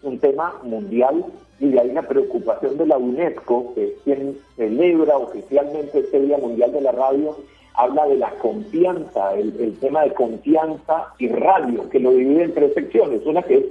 [0.03, 1.25] un tema mundial
[1.59, 6.71] y ahí la preocupación de la UNESCO, que es quien celebra oficialmente este Día Mundial
[6.71, 7.35] de la Radio,
[7.73, 12.73] habla de la confianza, el, tema de confianza y radio, que lo divide en tres
[12.73, 13.25] secciones.
[13.25, 13.65] Una que es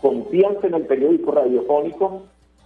[0.00, 2.22] confianza en el periódico radiofónico,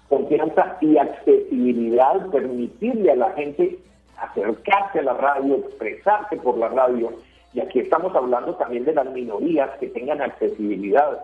[0.08, 3.78] confianza y accesibilidad, permitirle a la gente
[4.18, 7.12] acercarse a la radio, expresarse por la radio.
[7.54, 11.20] Y aquí estamos hablando también de las minorías que tengan accesibilidad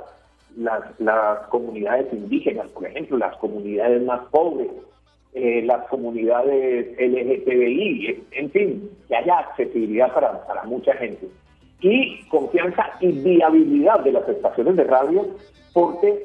[0.56, 4.68] las, las comunidades indígenas, por ejemplo, las comunidades más pobres,
[5.32, 11.28] eh, las comunidades LGTBI, en fin, que haya accesibilidad para, para mucha gente.
[11.80, 15.26] Y confianza y viabilidad de las estaciones de radio,
[15.72, 16.24] porque,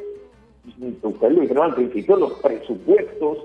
[1.02, 3.40] ustedes lo dijeron al principio, los presupuestos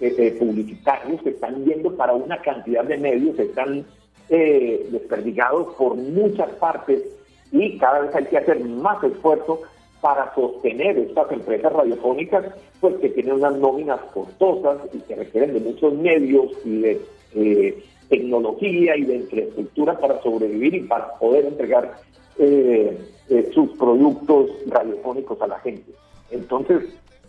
[0.00, 3.84] eh, eh, publicitarios que están yendo para una cantidad de medios están
[4.30, 7.02] desperdigados por muchas partes
[7.50, 9.62] y cada vez hay que hacer más esfuerzo
[10.00, 12.46] para sostener estas empresas radiofónicas,
[12.80, 17.00] pues que tienen unas nóminas costosas y que requieren de muchos medios y de
[17.34, 21.94] eh, tecnología y de infraestructura para sobrevivir y para poder entregar
[22.38, 25.92] eh, eh, sus productos radiofónicos a la gente.
[26.30, 26.82] Entonces,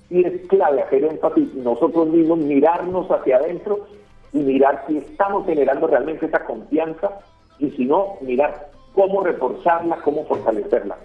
[0.10, 3.86] sí es clave hacer énfasis nosotros mismos, mirarnos hacia adentro
[4.34, 7.20] y mirar si estamos generando realmente esa confianza
[7.60, 10.98] y si no, mirar cómo reforzarla, cómo fortalecerla.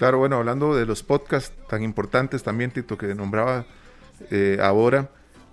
[0.00, 3.66] Claro, bueno, hablando de los podcasts tan importantes también, Tito, que nombraba
[4.30, 5.10] eh, ahora,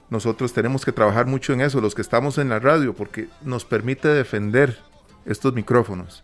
[0.10, 3.66] nosotros tenemos que trabajar mucho en eso, los que estamos en la radio, porque nos
[3.66, 4.80] permite defender
[5.26, 6.24] estos micrófonos,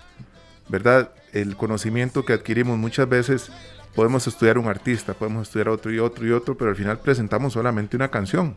[0.70, 1.12] ¿verdad?
[1.34, 3.52] El conocimiento que adquirimos muchas veces,
[3.94, 7.52] podemos estudiar un artista, podemos estudiar otro y otro y otro, pero al final presentamos
[7.52, 8.56] solamente una canción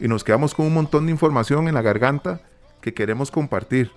[0.00, 2.40] y nos quedamos con un montón de información en la garganta
[2.80, 3.92] que queremos compartir.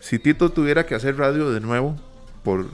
[0.00, 1.94] Si Tito tuviera que hacer radio de nuevo,
[2.42, 2.66] por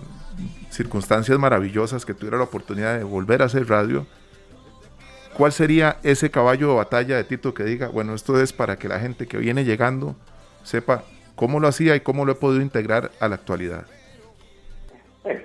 [0.79, 4.07] circunstancias maravillosas que tuviera la oportunidad de volver a hacer radio,
[5.37, 8.87] ¿cuál sería ese caballo de batalla de Tito que diga, bueno, esto es para que
[8.87, 10.15] la gente que viene llegando
[10.63, 11.03] sepa
[11.35, 13.87] cómo lo hacía y cómo lo he podido integrar a la actualidad?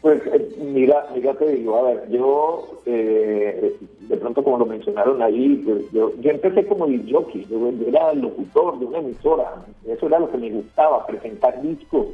[0.00, 5.20] Pues eh, mira, mira te digo, a ver, yo eh, de pronto como lo mencionaron
[5.20, 9.56] ahí, pues, yo, yo empecé como jockey, yo, yo era locutor de una emisora,
[9.88, 12.06] eso era lo que me gustaba, presentar discos,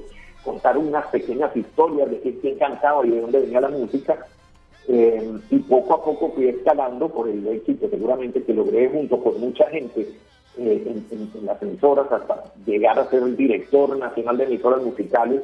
[0.44, 4.26] contar unas pequeñas historias de quién cantaba y de dónde venía la música.
[4.87, 9.40] Eh, y poco a poco fui escalando por el éxito seguramente que logré junto con
[9.40, 10.07] mucha gente
[10.59, 15.40] eh, en, las emisoras hasta llegar a ser el director nacional de emisoras musicales.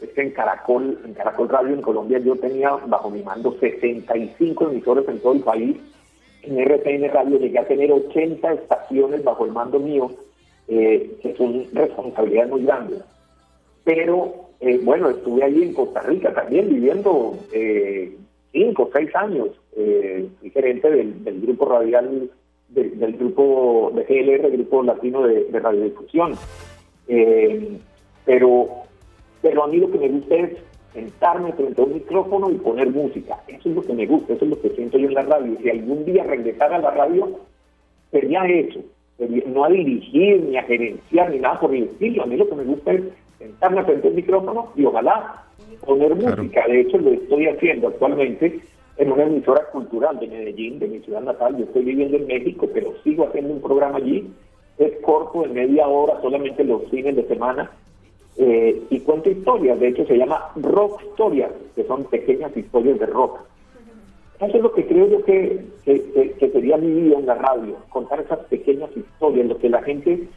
[0.00, 4.70] Es que en Caracol, en Caracol Radio en Colombia yo tenía bajo mi mando 65
[4.70, 5.76] emisoras en todo el país.
[6.42, 10.10] En RTN Radio llegué a tener 80 estaciones bajo el mando mío,
[10.68, 13.02] eh, que son responsabilidades muy grandes.
[13.84, 18.16] Pero eh, bueno, estuve allí en Costa Rica también viviendo eh,
[18.52, 19.48] cinco, seis años.
[19.76, 22.30] Eh, fui gerente del, grupo radial,
[22.68, 26.34] del grupo de GLR, Grupo Latino de, Radiodifusión.
[27.08, 27.76] Eh,
[28.24, 28.68] pero,
[29.42, 30.56] pero a mí lo que me gusta es
[30.94, 33.42] sentarme frente a un micrófono y poner música.
[33.48, 35.56] Eso es lo que me gusta, eso es lo que siento yo en la radio.
[35.60, 37.40] Si algún día regresara a la radio,
[38.12, 38.80] sería eso.
[39.46, 42.22] no a dirigir, ni a gerenciar, ni nada por el estilo.
[42.22, 43.02] A mí lo que me gusta es
[43.44, 45.44] sentarme frente al micrófono y ojalá
[45.84, 46.66] poner música.
[46.66, 48.60] De hecho, lo estoy haciendo actualmente
[48.96, 51.56] en una emisora cultural de Medellín, de mi ciudad natal.
[51.56, 54.30] Yo estoy viviendo en México, pero sigo haciendo un programa allí.
[54.78, 57.70] Es corto, de media hora, solamente los fines de semana.
[58.36, 59.78] Eh, y cuento historias.
[59.78, 63.40] De hecho, se llama Rock Historias, que son pequeñas historias de rock.
[64.40, 67.76] Eso es lo que creo yo que, que, que sería mi vida en la radio,
[67.88, 70.28] contar esas pequeñas historias, lo que la gente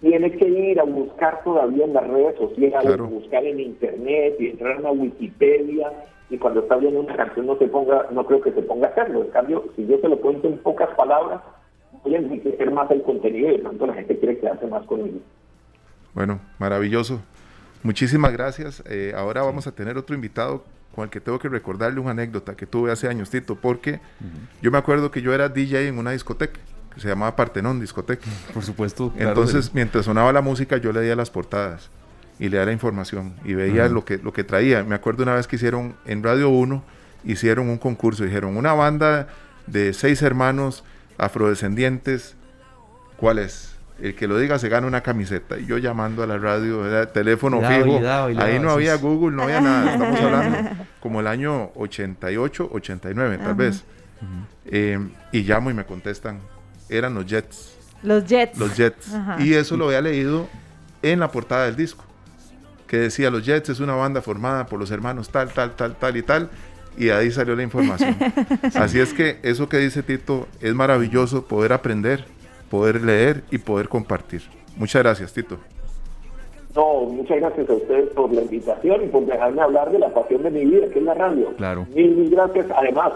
[0.00, 4.72] tiene que ir a buscar todavía en las redes sociales, buscar en internet y entrar
[4.72, 5.92] en una Wikipedia
[6.30, 8.90] y cuando está viendo una canción no se ponga, no creo que se ponga a
[8.90, 9.22] hacerlo.
[9.22, 11.40] En cambio, si yo se lo cuento en pocas palabras,
[12.02, 15.18] voy a enriquecer más el contenido y de pronto la gente quiere quedarse más conmigo.
[16.14, 17.20] Bueno, maravilloso.
[17.82, 18.82] Muchísimas gracias.
[18.88, 20.62] Eh, ahora vamos a tener otro invitado
[20.94, 24.00] con el que tengo que recordarle una anécdota que tuve hace años, Tito, porque
[24.60, 26.60] yo me acuerdo que yo era DJ en una discoteca
[26.94, 28.26] que se llamaba Partenón Discoteca.
[28.54, 29.12] Por supuesto.
[29.16, 31.90] Entonces, mientras sonaba la música, yo leía las portadas
[32.38, 34.82] y leía la información y veía lo, que, lo que traía.
[34.84, 36.82] Me acuerdo una vez que hicieron en Radio 1,
[37.24, 39.28] hicieron un concurso, dijeron una banda
[39.66, 40.84] de seis hermanos
[41.18, 42.34] afrodescendientes,
[43.16, 43.76] ¿cuál es?
[44.02, 45.58] El que lo diga se gana una camiseta.
[45.58, 48.00] Y yo llamando a la radio, teléfono fijo.
[48.38, 49.92] ahí no había Google, no había nada.
[49.92, 53.84] Estamos hablando como el año 88, 89, tal vez.
[54.66, 54.98] Eh,
[55.32, 56.40] y llamo y me contestan,
[56.90, 57.76] eran los Jets.
[58.02, 58.58] Los Jets.
[58.58, 59.14] Los Jets.
[59.38, 60.48] Y eso lo había leído
[61.02, 62.04] en la portada del disco,
[62.86, 66.16] que decía, los Jets es una banda formada por los hermanos tal, tal, tal, tal
[66.16, 66.50] y tal.
[66.96, 68.16] Y ahí salió la información.
[68.74, 72.24] Así es que eso que dice Tito es maravilloso poder aprender,
[72.68, 74.42] poder leer y poder compartir.
[74.76, 75.58] Muchas gracias, Tito.
[76.74, 80.42] No, muchas gracias a ustedes por la invitación y por dejarme hablar de la pasión
[80.42, 81.52] de mi vida, que es la radio.
[81.56, 81.86] Claro.
[81.94, 82.66] Mil, mil gracias.
[82.76, 83.12] Además,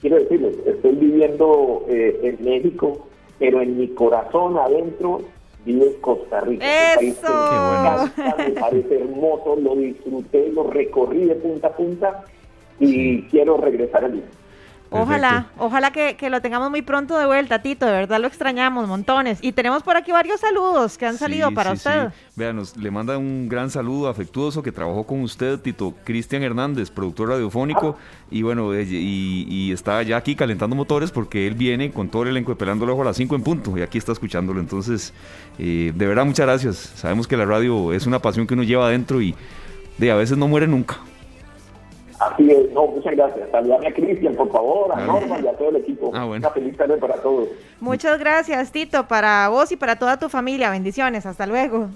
[0.00, 3.06] quiero decirles, estoy viviendo eh, en México,
[3.38, 5.22] pero en mi corazón adentro
[5.64, 6.64] vive Costa Rica.
[6.94, 8.08] ¡Eso!
[8.38, 12.24] me parece hermoso, lo disfruté, lo recorrí de punta a punta
[12.78, 14.22] y quiero regresar allí.
[14.90, 17.86] Ojalá, ojalá que, lo tengamos muy pronto de vuelta, Tito.
[17.86, 19.38] De verdad lo extrañamos, montones.
[19.40, 22.10] Y tenemos por aquí varios saludos que han salido para usted.
[22.36, 22.80] Sí.
[22.80, 27.96] le manda un gran saludo afectuoso que trabajó con usted, Tito Cristian Hernández, productor radiofónico.
[28.30, 32.52] Y bueno, y, está ya aquí calentando motores porque él viene con todo el elenco
[32.52, 33.78] de Pelando el Ojo a las 5 en punto.
[33.78, 34.60] Y aquí está escuchándolo.
[34.60, 35.14] Entonces,
[35.58, 36.76] eh, de verdad, muchas gracias.
[36.96, 39.36] Sabemos que la radio es una pasión que uno lleva adentro y
[39.98, 40.98] de a veces no muere nunca.
[42.20, 43.50] Así es, no, muchas gracias.
[43.50, 46.10] Saludame a Cristian, por favor, a Norma y a todo el equipo.
[46.14, 47.48] Ah, Una feliz tarde para todos.
[47.80, 50.70] Muchas gracias, Tito, para vos y para toda tu familia.
[50.70, 51.88] Bendiciones, hasta luego.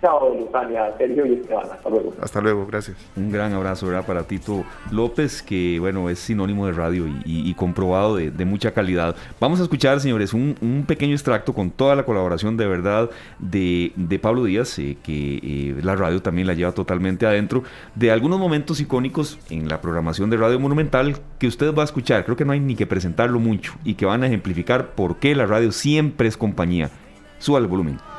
[0.00, 1.66] Chao, Luzania, Sergio y Esteban.
[1.70, 2.14] Hasta luego.
[2.22, 2.96] Hasta luego, gracias.
[3.16, 4.06] Un gran abrazo ¿verdad?
[4.06, 9.14] para Tito López, que bueno, es sinónimo de radio y, comprobado de, mucha calidad.
[9.38, 14.44] Vamos a escuchar, señores, un, pequeño extracto con toda la colaboración de verdad de, Pablo
[14.44, 17.62] Díaz, eh, que eh, la radio también la lleva totalmente adentro,
[17.94, 22.24] de algunos momentos icónicos en la programación de Radio Monumental que usted va a escuchar.
[22.24, 25.34] Creo que no hay ni que presentarlo mucho y que van a ejemplificar por qué
[25.34, 26.90] la radio siempre es compañía.
[27.38, 28.09] Suba el volumen.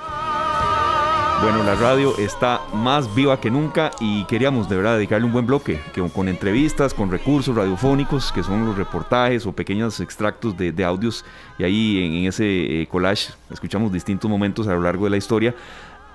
[1.42, 5.48] Bueno, la radio está más viva que nunca y queríamos de verdad dedicarle un buen
[5.48, 10.86] bloque que, con entrevistas, con recursos radiofónicos, que son los reportajes o pequeños extractos de,
[10.86, 11.26] audios.
[11.58, 15.56] Y ahí en, ese eh, collage escuchamos distintos momentos a lo largo de la historia.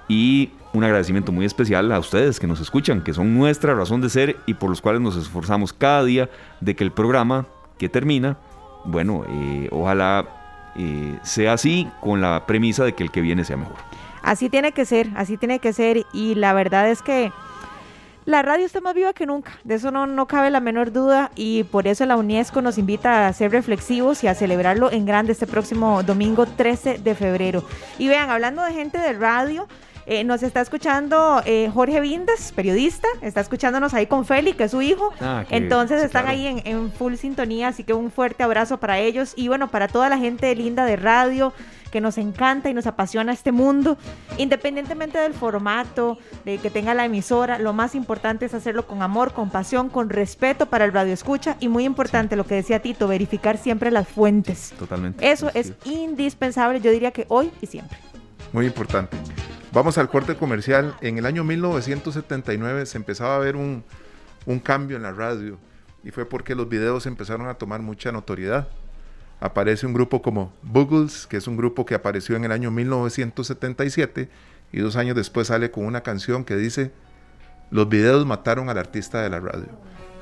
[0.06, 4.10] Y un agradecimiento muy especial a ustedes que nos escuchan, que son nuestra razón de
[4.10, 7.46] ser y por los cuales nos esforzamos cada día de que el programa
[7.78, 8.38] que termina,
[8.84, 10.24] bueno, eh, ojalá
[10.76, 13.95] eh, sea así con la premisa de que el que viene sea mejor.
[14.26, 16.04] Así tiene que ser, así tiene que ser.
[16.12, 17.30] Y la verdad es que
[18.24, 21.30] la radio está más viva que nunca, de eso no, no cabe la menor duda.
[21.36, 25.30] Y por eso la UNESCO nos invita a ser reflexivos y a celebrarlo en grande
[25.30, 27.62] este próximo domingo 13 de febrero.
[27.98, 29.68] Y vean, hablando de gente de radio,
[30.06, 34.72] eh, nos está escuchando eh, Jorge Vindas, periodista, está escuchándonos ahí con Feli, que es
[34.72, 35.12] su hijo.
[35.20, 39.34] Ah, Entonces están ahí en, en, full sintonía, así que un fuerte abrazo para ellos.
[39.36, 41.52] Y bueno, para toda la gente linda de radio,
[41.96, 43.96] que nos encanta y nos apasiona este mundo,
[44.36, 49.32] independientemente del formato, de que tenga la emisora, lo más importante es hacerlo con amor,
[49.32, 53.08] con pasión, con respeto para el radio escucha y muy importante lo que decía Tito,
[53.08, 54.74] verificar siempre las fuentes.
[54.78, 55.26] Totalmente.
[55.26, 57.96] Eso es indispensable, yo diría que hoy y siempre.
[58.52, 59.16] Muy importante.
[59.72, 60.94] Vamos al corte comercial.
[61.00, 63.82] En el año 1979 se empezaba a ver un,
[64.44, 65.56] un cambio en la radio
[66.04, 68.68] y fue porque los videos empezaron a tomar mucha notoriedad
[69.40, 74.28] aparece un grupo como Buggles, que es un grupo que apareció en el año 1977
[74.72, 76.92] y dos años después sale con una canción que dice,
[77.70, 79.68] los videos mataron al artista de la radio.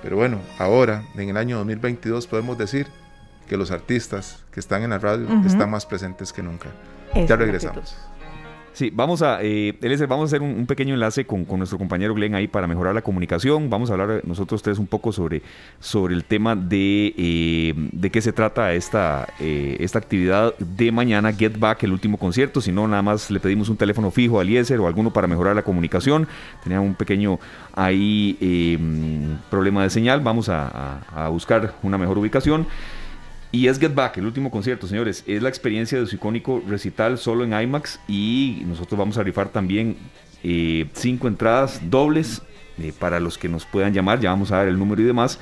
[0.03, 2.87] Pero bueno, ahora, en el año 2022, podemos decir
[3.49, 6.69] que los artistas que están en la radio están más presentes que nunca.
[7.27, 7.97] ya regresamos.
[8.75, 9.73] Sí, vamos a, eh,
[10.09, 13.71] vamos a hacer un, pequeño enlace con, nuestro compañero Glenn ahí para mejorar la comunicación.
[13.71, 15.43] Vamos a hablar nosotros tres un poco sobre,
[15.79, 21.33] sobre el tema de, eh, de qué se trata esta, eh, esta actividad de mañana,
[21.33, 22.61] Get Back, el último concierto.
[22.61, 25.55] Si no, nada más le pedimos un teléfono fijo a Eliezer o alguno para mejorar
[25.55, 26.27] la comunicación.
[26.65, 27.39] Tenía un pequeño
[27.75, 28.77] ahí
[29.51, 30.21] problema de señal.
[30.21, 32.67] Vamos a buscar una mejor ubicación.
[33.55, 35.23] Y es Get Back, el último concierto, señores.
[35.29, 38.01] Es la experiencia de su icónico recital solo en IMAX.
[38.09, 39.97] Y nosotros vamos a rifar también
[40.43, 42.43] eh, cinco entradas dobles
[42.81, 44.19] eh, para los que nos puedan llamar.
[44.19, 45.39] Ya vamos a dar el número y demás.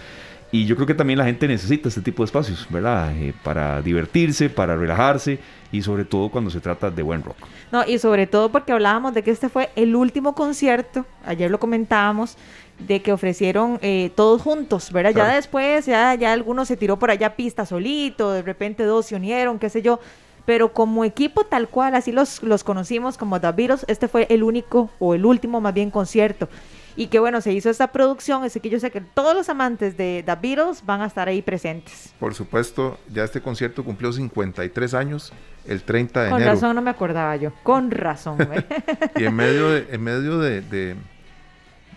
[0.55, 3.11] Y yo creo que también la gente necesita este tipo de espacios, ¿verdad?
[3.17, 5.39] Eh, para divertirse, para relajarse
[5.73, 7.39] y sobre todo cuando se trata de buen rock.
[7.73, 11.59] No, y sobre todo porque hablábamos de que este fue el último concierto, ayer lo
[11.59, 12.37] comentábamos,
[12.79, 15.15] de que ofrecieron eh, todos juntos, ¿verdad?
[15.15, 19.17] Ya después, ya, ya algunos se tiró por allá pista solito, de repente dos se
[19.17, 20.01] unieron, qué sé yo.
[20.45, 24.43] Pero como equipo tal cual, así los, los conocimos como The Beatles, este fue el
[24.43, 26.49] único o el último más bien concierto
[26.97, 29.97] y que bueno, se hizo esta producción, así que yo sé que todos los amantes
[29.97, 32.13] de The Beatles van a estar ahí presentes.
[32.19, 35.33] Por supuesto, ya este concierto cumplió 53 años
[35.67, 36.45] el 30 de enero.
[36.45, 38.39] Con razón no me acordaba yo, con razón.
[39.17, 40.61] y en medio, de, en medio de,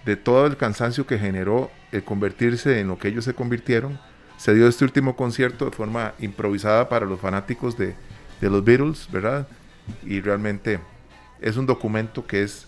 [0.05, 3.99] de, todo el cansancio que generó el convertirse en lo que ellos se convirtieron,
[4.37, 7.95] se dio este último concierto de forma improvisada para los fanáticos de,
[8.39, 9.47] de los Beatles, ¿verdad?
[10.05, 10.79] Y realmente
[11.41, 12.67] es un documento que es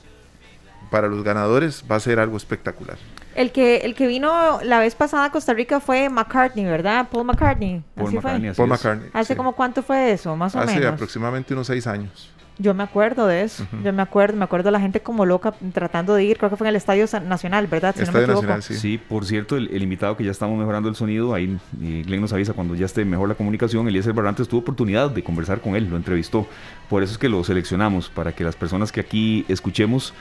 [0.90, 2.98] para los ganadores va a ser algo espectacular.
[3.36, 7.08] El que, el que vino la vez pasada a Costa Rica fue McCartney, ¿verdad?
[7.12, 7.84] Paul McCartney.
[7.96, 9.10] Paul McCartney, Paul McCartney.
[9.14, 10.76] ¿Hace como cuánto fue eso, más o menos?
[10.76, 12.32] Hace aproximadamente unos seis años.
[12.60, 15.54] Yo me acuerdo de eso, yo me acuerdo, me acuerdo de la gente como loca
[15.74, 17.94] tratando de ir, creo que fue en el Estadio Nacional, ¿verdad?
[17.96, 18.74] Si Estadio Nacional, sí.
[18.74, 18.98] sí.
[18.98, 22.74] por cierto, el, invitado que ya estamos mejorando el sonido, ahí Glenn nos avisa cuando
[22.74, 26.48] ya esté mejor la comunicación, Eliezer Barrantes tuvo oportunidad de conversar con él, lo entrevistó,
[26.90, 30.16] por eso es que lo seleccionamos, para que las personas que aquí escuchemos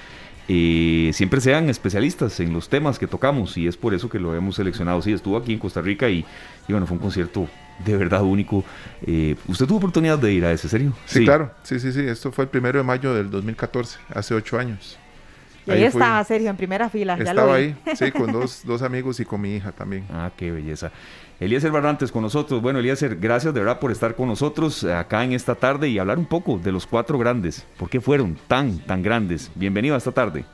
[0.49, 4.35] eh, siempre sean especialistas en los temas que tocamos y es por eso que lo
[4.35, 5.03] hemos seleccionado.
[5.03, 6.25] Sí, estuvo aquí en Costa Rica y,
[6.69, 7.49] bueno, fue un concierto
[7.85, 8.65] de verdad único.
[9.07, 10.93] Eh, ¿Usted tuvo oportunidad de ir a ese, serio?
[11.07, 14.59] Sí, claro, sí, sí, sí, esto fue el primero de mayo del 2014, hace ocho
[14.59, 14.99] años.
[15.67, 17.17] Y ahí, estaba Sergio en primera fila.
[17.19, 20.07] Estaba ahí, sí, con dos, dos amigos y con mi hija también.
[20.13, 20.93] Ah, qué belleza.
[21.39, 22.63] Eliezer Barrantes con nosotros.
[22.63, 26.19] Bueno, Eliezer, gracias de verdad por estar con nosotros acá en esta tarde y hablar
[26.19, 27.67] un poco de los cuatro grandes.
[27.79, 29.51] ¿Por qué fueron tan, tan grandes?
[29.55, 30.47] Bienvenido a esta tarde.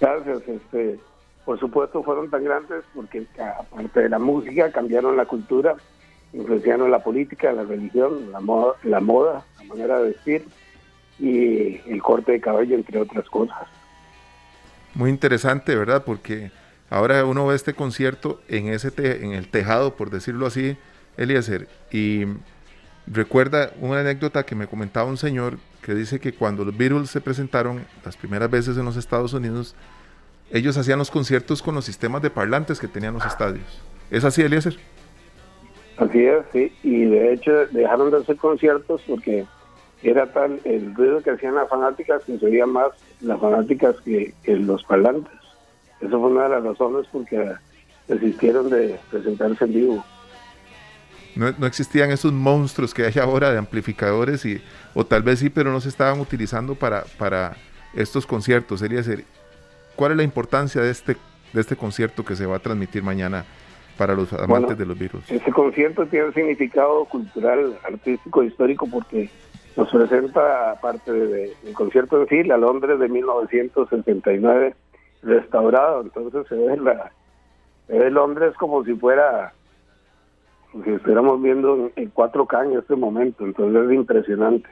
[0.00, 0.42] Gracias.
[0.48, 0.98] Este,
[1.44, 5.76] por supuesto fueron tan grandes porque aparte de la música cambiaron la cultura,
[6.32, 10.44] influenciaron la política, la religión, la moda, la, moda, la manera de vestir
[11.20, 13.68] y el corte de cabello, entre otras cosas.
[14.94, 16.02] Muy interesante, ¿verdad?
[16.04, 16.50] Porque
[16.90, 20.76] Ahora uno ve este concierto en, ese en el tejado, por decirlo así,
[21.16, 22.24] Eliezer, y
[23.06, 27.20] recuerda una anécdota que me comentaba un señor que dice que cuando los Beatles se
[27.20, 29.74] presentaron las primeras veces en los Estados Unidos,
[30.50, 33.82] ellos hacían los conciertos con los sistemas de parlantes que tenían los estadios.
[34.10, 34.76] ¿Es así, Eliezer?
[35.96, 36.72] Así es, sí.
[36.82, 39.46] Y de hecho dejaron de hacer conciertos porque
[40.02, 42.88] era tal el ruido que hacían las fanáticas que se oía más
[43.20, 45.32] las fanáticas que los parlantes.
[46.00, 47.52] Eso fue una de las razones porque
[48.08, 50.04] desistieron de presentarse en vivo.
[51.36, 54.62] No, no, existían esos monstruos que hay ahora de amplificadores y
[54.94, 57.56] o tal vez sí, pero no se estaban utilizando para, para
[57.94, 58.80] estos conciertos.
[58.80, 59.24] Sería ser,
[59.96, 61.16] ¿cuál es la importancia de este
[61.54, 63.44] de este concierto que se va a transmitir mañana
[63.96, 65.30] para los amantes de los virus?
[65.30, 69.30] Este concierto tiene un significado cultural, artístico, histórico porque
[69.76, 74.74] nos presenta aparte del concierto en sí, la Londres de 1969
[75.24, 77.12] restaurado, entonces se ve, la,
[77.86, 79.52] se ve Londres como si fuera,
[80.70, 84.68] como si estuviéramos viendo en 4K en este momento, entonces es impresionante.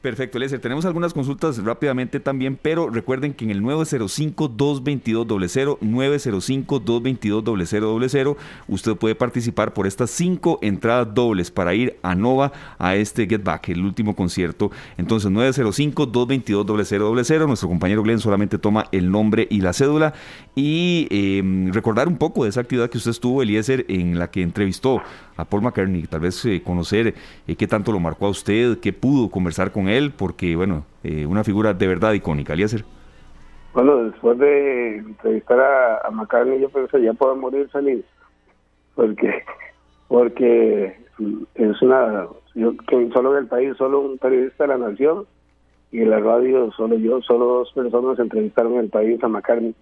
[0.00, 0.60] Perfecto, Eliezer.
[0.60, 8.36] Tenemos algunas consultas rápidamente también, pero recuerden que en el 905-222-00, 905-222-0000,
[8.68, 13.42] usted puede participar por estas cinco entradas dobles para ir a Nova a este Get
[13.42, 14.70] Back, el último concierto.
[14.98, 17.48] Entonces, 905-222-0000.
[17.48, 20.14] Nuestro compañero Glenn solamente toma el nombre y la cédula.
[20.54, 24.42] Y em, recordar un poco de esa actividad que usted estuvo, Eliezer, en la que
[24.42, 25.02] entrevistó
[25.36, 28.92] a Paul McCartney, tal vez eh, conocer eh, qué tanto lo marcó a usted, qué
[28.92, 32.52] pudo conversar con él, porque, bueno, eh, una figura de verdad icónica.
[32.52, 32.84] Eliezer.
[33.74, 38.04] Bueno, después de entrevistar a, McCartney, yo pensé, ya puedo morir feliz,
[38.94, 39.44] porque
[40.08, 40.96] porque
[41.54, 42.72] es una, yo
[43.12, 45.26] solo en el país, solo un periodista de la nación,
[45.92, 49.74] y en la radio solo yo, solo dos personas entrevistaron en el país a McCartney.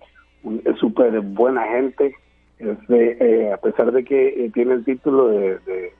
[0.64, 2.14] Es súper buena gente,
[2.58, 5.92] este, eh, a pesar de que eh, tiene el título de, de,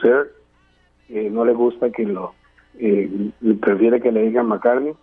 [0.00, 0.32] ser,
[1.08, 2.34] eh, no le gusta que lo,
[3.60, 4.94] prefiere que le digan McCartney.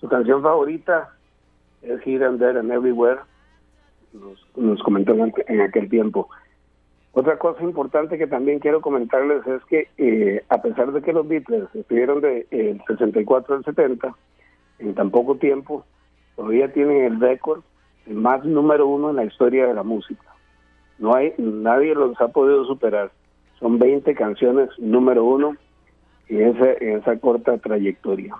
[0.00, 1.14] Su canción favorita
[1.82, 3.20] es Here and There and Everywhere,
[4.56, 6.28] nos, comentó en, aquel tiempo.
[7.12, 11.68] Otra cosa importante que también quiero comentarles es que a pesar de que los Beatles
[11.74, 14.14] estuvieron del de, 64 al 70,
[14.78, 15.84] en tan poco tiempo,
[16.36, 17.62] todavía tienen el récord
[18.06, 20.24] más número uno en la historia de la música.
[20.98, 23.10] no hay, nadie los ha podido superar.
[23.58, 25.56] Son 20 canciones número uno
[26.32, 28.34] en esa, esa corta trayectoria.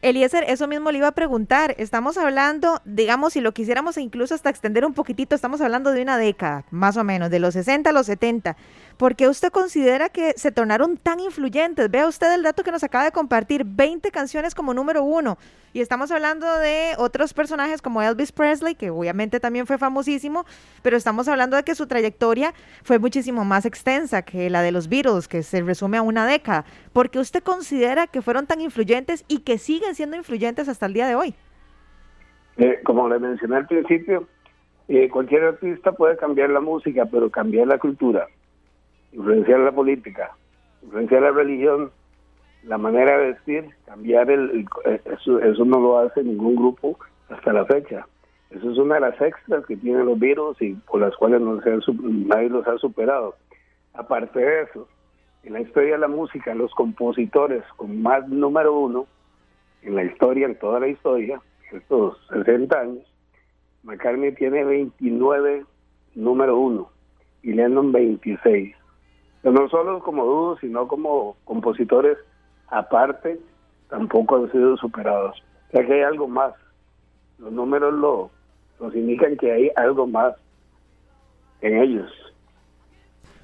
[0.00, 1.74] Eliezer, eso mismo le iba a preguntar.
[1.76, 6.18] Estamos hablando, digamos, si lo quisiéramos incluso hasta extender un poquitito, estamos hablando de una
[6.18, 8.56] década, más o menos, de los 60 a los 70.
[8.98, 11.88] ¿Por qué usted considera que se tornaron tan influyentes?
[11.88, 15.38] Vea usted el dato que nos acaba de compartir, 20 canciones como número uno.
[15.72, 20.46] Y estamos hablando de otros personajes como Elvis Presley, que obviamente también fue famosísimo,
[20.82, 24.88] pero estamos hablando de que su trayectoria fue muchísimo más extensa que la de los
[24.88, 26.64] Beatles, que se resume a una década.
[26.92, 30.94] ¿Por qué usted considera que fueron tan influyentes y que siguen siendo influyentes hasta el
[30.94, 31.34] día de hoy?
[32.56, 34.26] Eh, como le mencioné al principio,
[34.88, 38.26] eh, cualquier artista puede cambiar la música, pero cambiar la cultura
[39.12, 40.32] influenciar la política,
[40.82, 41.90] influenciar la religión,
[42.64, 46.98] la manera de vestir, cambiar el, eh, eso, no lo hace ningún grupo
[47.28, 48.06] hasta la fecha.
[48.50, 51.60] Eso es una de las extras que tienen los virus y por las cuales no
[51.60, 51.70] se
[52.02, 53.34] nadie los ha superado.
[53.94, 54.88] Aparte de eso,
[55.44, 59.06] en la historia de la música, los compositores con más número uno
[59.82, 61.40] en la historia, en toda la historia,
[61.72, 63.04] estos 60 años,
[63.82, 65.64] McCartney tiene 29
[66.14, 66.90] número uno
[67.42, 68.77] y Lennon 26
[69.52, 72.18] no solo como dúos, sino como compositores
[72.68, 73.38] aparte,
[73.88, 75.42] tampoco han sido superados.
[75.68, 76.54] O sea que hay algo más.
[77.38, 78.30] Los números lo,
[78.80, 80.34] nos indican que hay algo más
[81.60, 82.10] en ellos.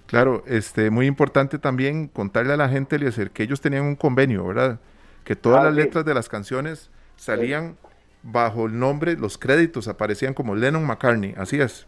[0.07, 4.47] Claro, este, muy importante también contarle a la gente, Eliezer, que ellos tenían un convenio,
[4.47, 4.79] ¿verdad?
[5.25, 7.77] Que todas ah, las letras de las canciones salían
[8.23, 11.87] bajo el nombre, los créditos aparecían como Lennon McCartney, así es.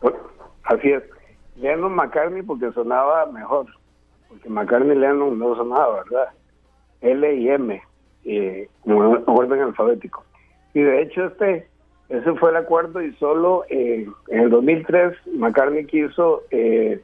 [0.64, 1.02] Así es.
[1.56, 3.66] Lennon McCartney porque sonaba mejor
[4.28, 6.28] porque McCartney Lennon no sonaba, ¿verdad?
[7.00, 7.82] L y M,
[8.24, 10.24] eh, como orden alfabético.
[10.74, 11.68] Y de hecho este
[12.08, 17.02] ese fue el acuerdo y solo eh, en el 2003 McCartney quiso eh,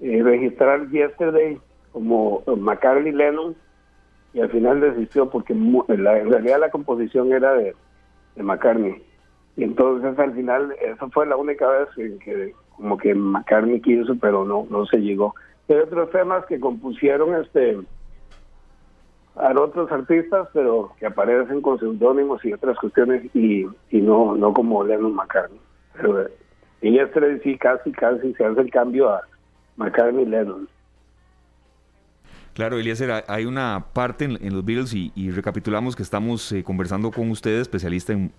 [0.00, 1.58] eh, registrar Yesterday
[1.92, 3.56] como McCartney Lennon
[4.32, 7.74] y al final desistió porque en realidad la composición era de,
[8.36, 9.02] de, McCartney.
[9.56, 14.14] Y entonces al final esa fue la única vez en que como que McCartney quiso
[14.20, 15.34] pero no no se llegó.
[15.70, 17.78] Hay otros temas que compusieron este
[19.36, 24.52] a otros artistas, pero que aparecen con seudónimos y otras cuestiones y, y no no
[24.52, 25.60] como Lennon McCartney.
[25.94, 26.26] Pero
[26.82, 29.22] en este sí casi casi se hace el cambio a
[29.76, 30.68] McCartney Lennon.
[32.54, 37.30] Claro, Eliezer, hay una parte en, los Beatles y, recapitulamos que estamos eh, conversando con
[37.30, 38.32] usted, especialista en,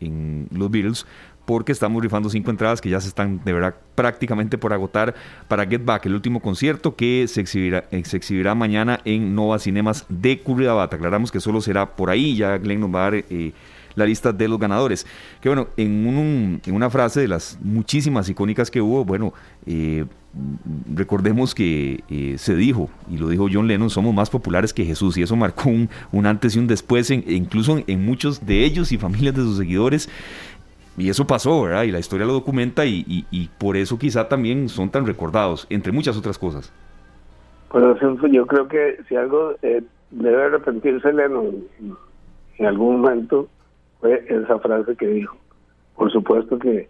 [0.00, 1.06] en, los Beatles,
[1.44, 5.14] porque estamos rifando cinco entradas que ya se están de verdad prácticamente por agotar
[5.48, 9.58] para Get Back, el último concierto que se exhibirá, eh, se exhibirá mañana en Nova
[9.58, 10.92] Cinemas de Curridabat.
[10.92, 13.14] Aclaramos que solo será por ahí, ya Glenn nos va a dar...
[13.14, 13.52] Eh,
[13.96, 15.06] la lista de los ganadores.
[15.40, 19.32] Que bueno, en, un, en una frase de las muchísimas icónicas que hubo, bueno,
[19.66, 20.04] eh,
[20.92, 22.02] recordemos que
[22.38, 25.70] se dijo, y lo dijo John Lennon, somos más populares que Jesús, y eso marcó
[25.70, 29.58] un, antes y un después, en, incluso en, muchos de ellos y familias de sus
[29.58, 30.08] seguidores.
[30.96, 31.82] Y eso pasó, ¿verdad?
[31.84, 35.92] Y la historia lo documenta y, y, por eso quizá también son tan recordados, entre
[35.92, 36.72] muchas otras cosas.
[37.68, 37.84] Pues
[38.30, 39.82] yo creo que si algo eh,
[40.12, 41.64] debe arrepentirse Lennon
[42.58, 43.48] en algún momento
[44.00, 45.36] fue esa frase que dijo.
[45.96, 46.88] Por supuesto que,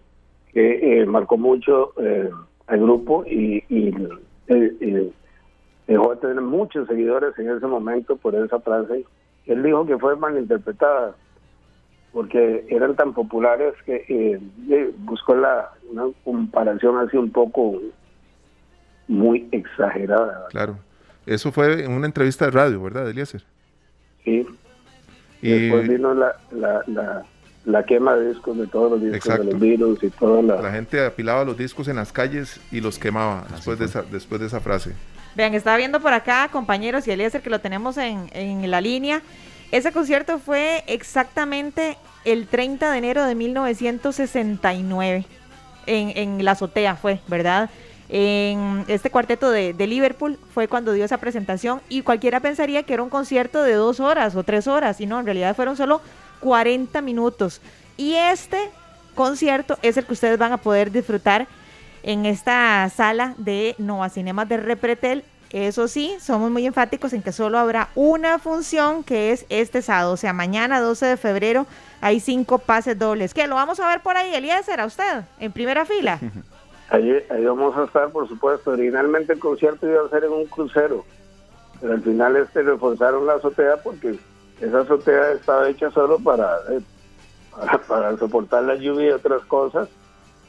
[0.52, 2.28] que marcó mucho eh,
[2.66, 3.94] al grupo y, y,
[5.86, 9.05] dejó de tener muchos seguidores en ese momento por esa frase.
[9.46, 11.14] Él dijo que fue malinterpretada
[12.14, 17.80] porque eran tan populares que eh, buscó la una comparación así un poco
[19.08, 20.46] muy exagerada.
[20.48, 20.78] Claro,
[21.26, 23.42] eso fue en una entrevista de radio, ¿verdad, Eliezer?
[24.24, 24.46] Sí.
[25.42, 26.34] Y después vino la,
[26.86, 27.24] la
[27.64, 30.60] la quema de discos de todos los discos de los virus y toda la...
[30.60, 34.40] La gente apilaba los discos en las calles y los quemaba después de, esa, después
[34.40, 34.92] de esa frase.
[35.34, 39.22] Vean, estaba viendo por acá, compañeros, y Eliezer, que lo tenemos en, en la línea.
[39.70, 45.26] Ese concierto fue exactamente el 30 de enero de 1969.
[45.86, 47.68] En, en la azotea fue, ¿verdad?
[48.08, 52.94] En este cuarteto de, de, Liverpool fue cuando dio esa presentación y cualquiera pensaría que
[52.94, 56.00] era un concierto de dos horas o tres horas y no, en realidad fueron solo
[56.40, 57.60] 40 minutos.
[57.96, 58.58] Y este
[59.14, 61.46] concierto es el que ustedes van a poder disfrutar
[62.02, 65.24] en esta sala de Nova Cinemas de Repretel.
[65.55, 70.14] Eso sí, somos muy enfáticos en que solo habrá una función que es este sábado,
[70.14, 71.64] o sea, mañana 12 de febrero
[72.00, 73.34] hay cinco pases dobles.
[73.34, 73.46] ¿Qué?
[73.46, 76.18] ¿Lo vamos a ver por ahí, Eliezer, a usted, en primera fila?
[76.90, 78.72] Ahí, ahí vamos a estar, por supuesto.
[78.72, 81.05] Originalmente el concierto iba a ser en un crucero,
[81.80, 84.18] pero al final este reforzaron la azotea porque
[84.61, 86.80] esa azotea estaba hecha solo para, eh,
[87.88, 89.88] para, soportar la lluvia y otras cosas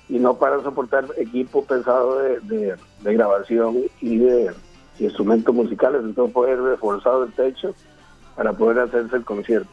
[0.09, 4.51] y no para soportar equipo pesado de, grabación y de
[4.99, 7.73] instrumentos musicales, entonces poder reforzado el techo
[8.35, 9.69] para poder hacerse el concierto.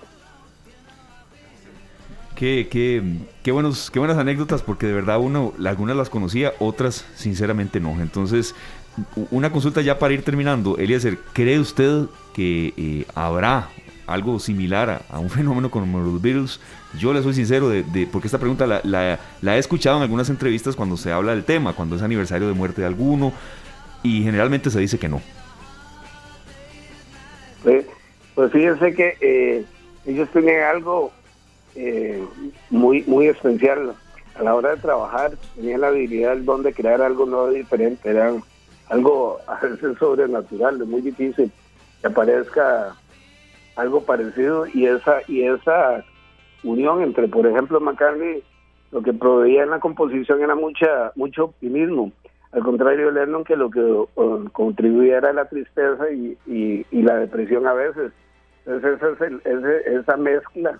[2.36, 3.02] Qué, qué,
[3.42, 8.00] qué, buenos, qué buenas anécdotas, porque de verdad uno, algunas las conocía, otras sinceramente no.
[8.00, 8.54] Entonces,
[9.30, 10.76] una consulta ya para ir terminando.
[10.76, 13.68] Eliezer, ¿cree usted que eh, habrá
[14.06, 16.60] algo similar a, un fenómeno como los Beatles?
[16.98, 18.80] Yo le soy sincero, de, porque esta pregunta la,
[19.40, 22.54] la, he escuchado en algunas entrevistas cuando se habla del tema, cuando es aniversario de
[22.54, 23.32] muerte de alguno,
[24.02, 25.20] y generalmente se dice que no.
[27.62, 27.86] Pues,
[28.34, 29.64] pues fíjense que eh,
[30.06, 31.12] ellos tienen algo
[31.74, 32.22] eh,
[32.70, 33.94] muy, muy especial.
[34.34, 38.08] A la hora de trabajar, tenían la habilidad, el don de crear algo nuevo diferente.
[38.08, 38.32] Era
[38.88, 41.50] algo a veces sobrenatural, es muy difícil
[42.00, 42.96] que aparezca
[43.76, 46.04] algo parecido y esa y esa
[46.62, 48.42] unión entre, por ejemplo, McCartney,
[48.90, 52.12] lo que proveía en la composición era mucha mucho optimismo.
[52.52, 57.66] Al contrario Lennon, que lo que uh, contribuía era la tristeza y, y, la depresión
[57.66, 58.12] a veces.
[58.66, 60.78] Entonces, esa, es esa mezcla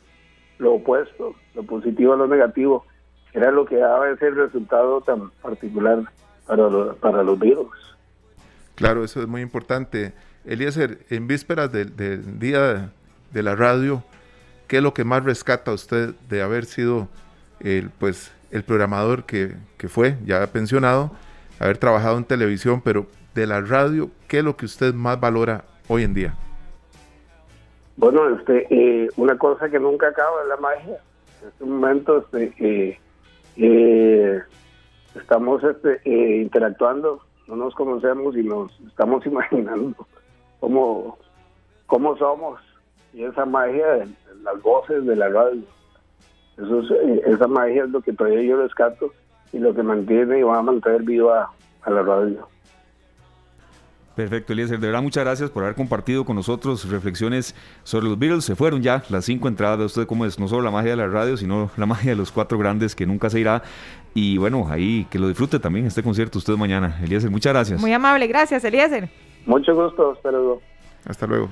[0.59, 2.85] lo opuesto, lo positivo a lo negativo,
[3.33, 6.05] era lo que daba ese resultado tan particular
[6.47, 7.97] para, los, para los virus.
[8.75, 10.13] Claro, eso es muy importante.
[10.45, 12.91] Eliezer, en vísperas del, día
[13.33, 14.03] de la radio,
[14.69, 17.09] ¿qué es lo que más rescata usted de haber sido
[17.61, 21.13] el, pues, el programador que, que fue, ya pensionado,
[21.63, 25.65] haber trabajado en televisión, pero de la radio, ¿qué es lo que usted más valora
[25.89, 26.35] hoy en día?
[27.97, 30.99] Bueno, este, eh, una cosa que nunca acaba es la magia.
[31.41, 32.99] En este momento este, eh,
[33.57, 34.43] eh,
[35.15, 40.07] estamos este, interactuando, no nos conocemos y nos estamos imaginando
[40.59, 41.17] cómo,
[41.87, 42.61] cómo somos.
[43.13, 44.09] Y esa magia de,
[44.43, 45.63] las voces de la radio.
[46.57, 46.83] Eso
[47.25, 49.13] esa magia es lo que todavía yo rescato
[49.53, 51.51] y lo que mantiene y va a mantener viva
[51.83, 52.49] a la radio.
[54.15, 54.79] Perfecto, Eliezer.
[54.79, 58.45] De verdad, muchas gracias por haber compartido con nosotros reflexiones sobre los Beatles.
[58.45, 60.97] Se fueron ya las cinco entradas de usted, cómo es no solo la magia de
[60.99, 63.63] la radio, sino la magia de los cuatro grandes que nunca se irá.
[64.15, 66.99] Y bueno, ahí que lo disfrute también este concierto usted mañana.
[67.03, 67.81] Eliezer, muchas gracias.
[67.81, 69.09] Muy amable, gracias, Eliezer.
[69.47, 70.61] Mucho gusto, hasta luego.
[71.07, 71.49] Hasta luego.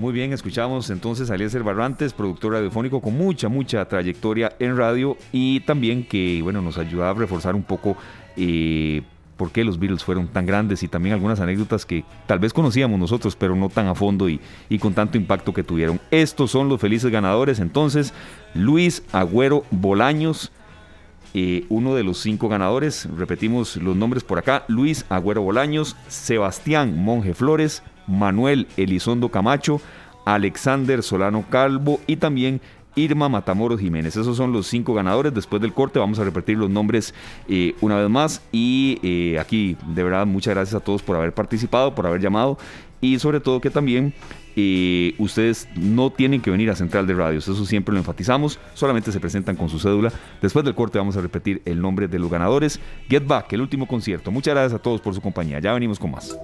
[0.00, 5.18] Muy bien, escuchamos entonces a Eliezer Barrantes, productor radiofónico con mucha, mucha trayectoria en radio
[5.30, 7.98] y también que, bueno, nos ayuda a reforzar un poco.
[8.34, 9.02] Eh,
[9.36, 12.98] por qué los Beatles fueron tan grandes y también algunas anécdotas que tal vez conocíamos
[12.98, 14.40] nosotros, pero no tan a fondo y,
[14.80, 16.00] con tanto impacto que tuvieron.
[16.10, 17.60] Estos son los felices ganadores.
[17.60, 18.14] Entonces,
[18.54, 20.50] Luis Agüero Bolaños,
[21.34, 23.06] eh, uno de los cinco ganadores.
[23.18, 24.64] Repetimos los nombres por acá.
[24.66, 29.80] Luis Agüero Bolaños, Sebastián Monje Flores, Manuel Elizondo Camacho,
[30.24, 32.60] Alexander Solano Calvo y también
[32.96, 34.16] Irma Matamoros Jiménez.
[34.16, 35.32] Esos son los cinco ganadores.
[35.32, 37.14] Después del corte vamos a repetir los nombres
[37.48, 38.42] eh, una vez más.
[38.52, 42.58] Y eh, aquí, de verdad, muchas gracias a todos por haber participado, por haber llamado.
[43.00, 44.12] Y sobre todo que también
[44.56, 47.48] eh, ustedes no tienen que venir a Central de Radios.
[47.48, 48.58] Eso siempre lo enfatizamos.
[48.74, 50.12] Solamente se presentan con su cédula.
[50.42, 52.80] Después del corte vamos a repetir el nombre de los ganadores.
[53.08, 54.30] Get Back, el último concierto.
[54.30, 55.60] Muchas gracias a todos por su compañía.
[55.60, 56.36] Ya venimos con más.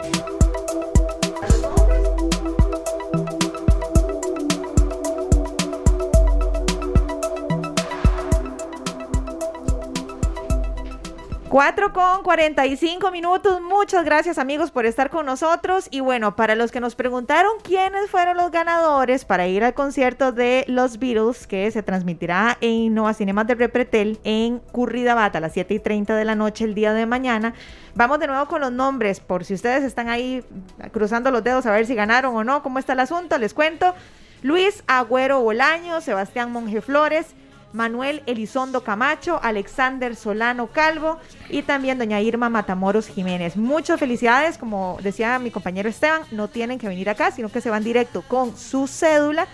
[11.57, 13.63] 4 con 45 minutos.
[13.63, 15.89] Muchas gracias amigos por estar con nosotros.
[15.91, 20.33] Y bueno, para los que nos preguntaron quiénes fueron los ganadores para ir al concierto
[20.33, 25.55] de los Beatles, que se transmitirá en Nova Cinemas de Repretel en Curridabat a las
[25.55, 27.55] 7 y 30 de la noche el día de mañana.
[27.95, 30.45] Vamos de nuevo con los nombres, por si ustedes están ahí
[30.93, 33.95] cruzando los dedos a ver si ganaron o no, cómo está el asunto, les cuento.
[34.43, 37.29] Luis Agüero Bolaño, Sebastián Monje Flores,
[37.77, 41.19] Manuel Elizondo Camacho, Alexander Solano Calvo
[41.51, 43.57] y también doña Irma Matamoros Jiménez.
[43.57, 47.69] Muchas felicidades, como decía mi compañero Esteban, no tienen que venir acá, sino que se
[47.69, 49.47] van directo con su cédula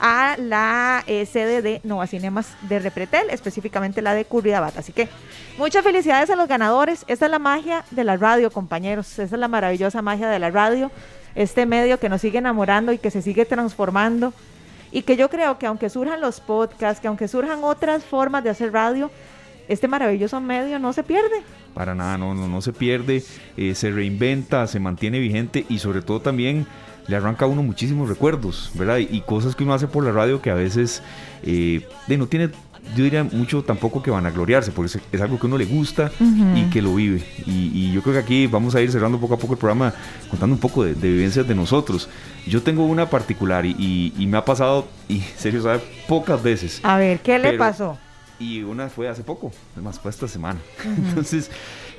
[0.00, 4.76] a la eh, sede de Nova Cinemas de Repretel, específicamente la de Curridabat.
[4.76, 5.08] Así que
[5.56, 7.04] muchas felicidades a los ganadores.
[7.06, 9.12] Esta es la magia de la radio, compañeros.
[9.12, 10.90] Esa es la maravillosa magia de la radio.
[11.36, 14.32] Este medio que nos sigue enamorando y que se sigue transformando
[14.92, 18.50] y que yo creo que aunque surjan los podcasts, que aunque surjan otras formas de
[18.50, 19.10] hacer radio,
[19.68, 21.42] este maravilloso medio no se pierde.
[21.74, 23.22] Para nada, no, no, no se pierde,
[23.56, 26.66] eh, se reinventa, se mantiene vigente y sobre todo también
[27.06, 28.98] le arranca a uno muchísimos recuerdos, ¿verdad?
[28.98, 31.02] Y, cosas que uno hace por la radio que a veces
[31.42, 32.50] eh, no tiene
[32.96, 36.10] yo diría mucho tampoco que van a gloriarse, porque es, algo que uno le gusta
[36.54, 37.24] y que lo vive.
[37.46, 39.92] Y, yo creo que aquí vamos a ir cerrando poco a poco el programa
[40.28, 42.08] contando un poco de, vivencias de nosotros.
[42.46, 46.80] Yo tengo una particular y, me ha pasado, y serio, sabe, pocas veces.
[46.82, 47.98] A ver, ¿qué le pasó?
[48.40, 50.58] y una fue hace poco, además fue esta semana.
[50.84, 51.50] Entonces,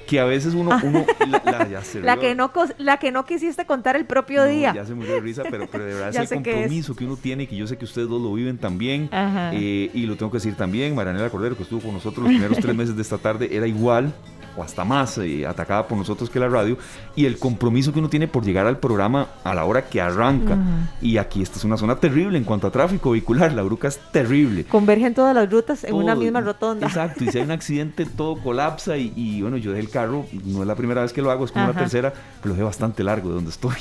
[0.08, 3.26] que a veces uno, uno la, la- ya se La que, no, la que no
[3.26, 4.74] quisiste contar el propio No, día.
[4.74, 6.30] Ya se murió de risa, pero, pero de verdad es el es.
[6.32, 9.10] compromiso que uno tiene, que yo sé que ustedes dos lo viven también.
[9.14, 12.58] Eh, y lo tengo que decir también, Marianela Cordero, que estuvo con nosotros los primeros
[12.60, 14.14] tres meses de esta tarde, era igual
[14.58, 16.78] o hasta más eh, atacada por nosotros que la radio.
[17.16, 20.58] Y el compromiso que uno tiene por llegar al programa a la hora que arranca.
[21.02, 23.54] Y aquí esta es una zona terrible en cuanto a tráfico vehicular.
[23.54, 24.64] La bruca es terrible.
[24.66, 26.88] Convergen todas las rutas en una Todo- misma rotonda.
[26.88, 30.26] Exacto, y si hay un accidente todo colapsa y, y, bueno, yo dejé el carro,
[30.45, 31.74] no es la primera vez que lo hago, es como Ajá.
[31.74, 33.76] la tercera, pero lo dejé bastante largo de donde estoy.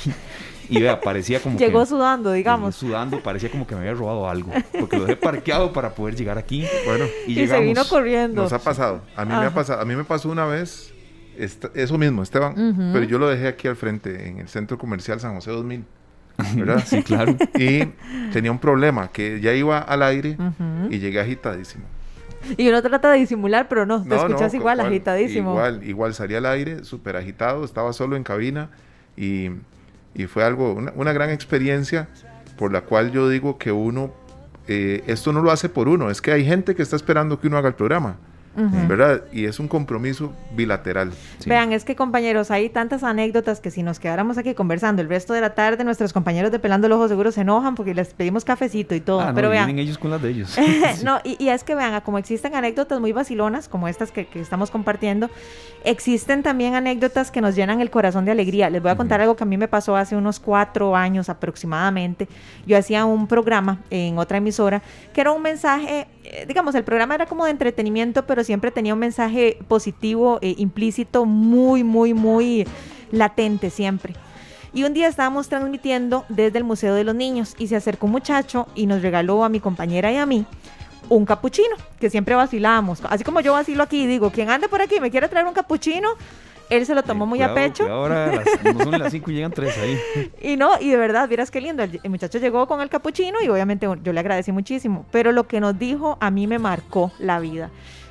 [0.69, 1.85] Y vea, parecía como Llegó que...
[1.87, 2.75] sudando, digamos.
[2.75, 6.37] Sudando, parecía como que me había robado algo, porque lo dejé parqueado para poder llegar
[6.37, 6.63] aquí.
[6.85, 7.65] Bueno, y, Y, se llegamos.
[7.65, 8.41] vino corriendo.
[8.43, 9.01] Nos ha pasado.
[9.17, 9.81] A mí me ha pasado.
[9.81, 10.60] A mí me pasó una vez
[11.37, 12.55] esta- eso mismo, Esteban.
[12.93, 15.85] Pero yo lo dejé aquí al frente, en el centro comercial San José 2000.
[16.55, 16.83] ¿Verdad?
[16.85, 17.35] Sí, claro.
[17.55, 17.85] Y
[18.31, 20.37] tenía un problema, que ya iba al aire
[20.89, 21.85] y llegué agitadísimo.
[22.57, 25.51] Y uno trata de disimular, pero no, te No, escuchas no, igual, agitadísimo.
[25.51, 28.69] Igual, igual salí al aire, súper agitado, estaba solo en cabina
[29.15, 29.49] y,
[30.15, 32.07] y fue algo, una, una gran experiencia
[32.57, 34.11] por la cual yo digo que uno,
[34.67, 37.45] eh, esto no lo hace por uno, es que hay gente que está esperando que
[37.47, 38.17] uno haga el programa,
[38.55, 38.87] Ujú.
[38.87, 39.23] ¿verdad?
[39.31, 41.13] Y es un compromiso bilateral.
[41.39, 41.49] Sí.
[41.49, 45.33] Vean, es que compañeros, hay tantas anécdotas que si nos quedáramos aquí conversando el resto
[45.33, 48.43] de la tarde, nuestros compañeros de Pelando el Ojo seguro se enojan porque les pedimos
[48.43, 49.21] cafecito y todo.
[49.21, 50.57] Ah, no, pero vean, vienen ellos con las de ellos.
[51.03, 54.41] No, y, y es que vean, como existen anécdotas muy vacilonas, como estas que, que
[54.41, 55.29] estamos compartiendo,
[55.83, 58.69] existen también anécdotas que nos llenan el corazón de alegría.
[58.69, 62.27] Les voy a contar algo que a mí me pasó hace unos cuatro años aproximadamente.
[62.65, 64.81] Yo hacía un programa en otra emisora
[65.13, 66.07] que era un mensaje,
[66.47, 71.25] digamos, el programa era como de entretenimiento, pero siempre tenía un mensaje positivo, eh, implícito,
[71.25, 72.67] muy, muy, muy
[73.11, 74.13] latente siempre.
[74.73, 78.13] Y un día estábamos transmitiendo desde el Museo de los Niños y se acercó un
[78.13, 80.45] muchacho y nos regaló a mi compañera y a mí
[81.09, 83.01] un capuchino, que siempre vacilábamos.
[83.09, 86.09] Así como yo vacilo aquí digo, quien ande por aquí me quiere traer un capuchino,
[86.71, 87.87] él se lo tomó muy a pecho.
[87.91, 88.27] Ahora
[88.63, 89.97] las- no son las 5 y llegan 3 ahí.
[90.41, 91.83] Y no, y de verdad, vieras qué lindo.
[91.83, 95.05] El, el muchacho llegó con el capuchino y obviamente yo le agradecí muchísimo.
[95.11, 97.69] Pero lo que nos dijo a mí me marcó la vida.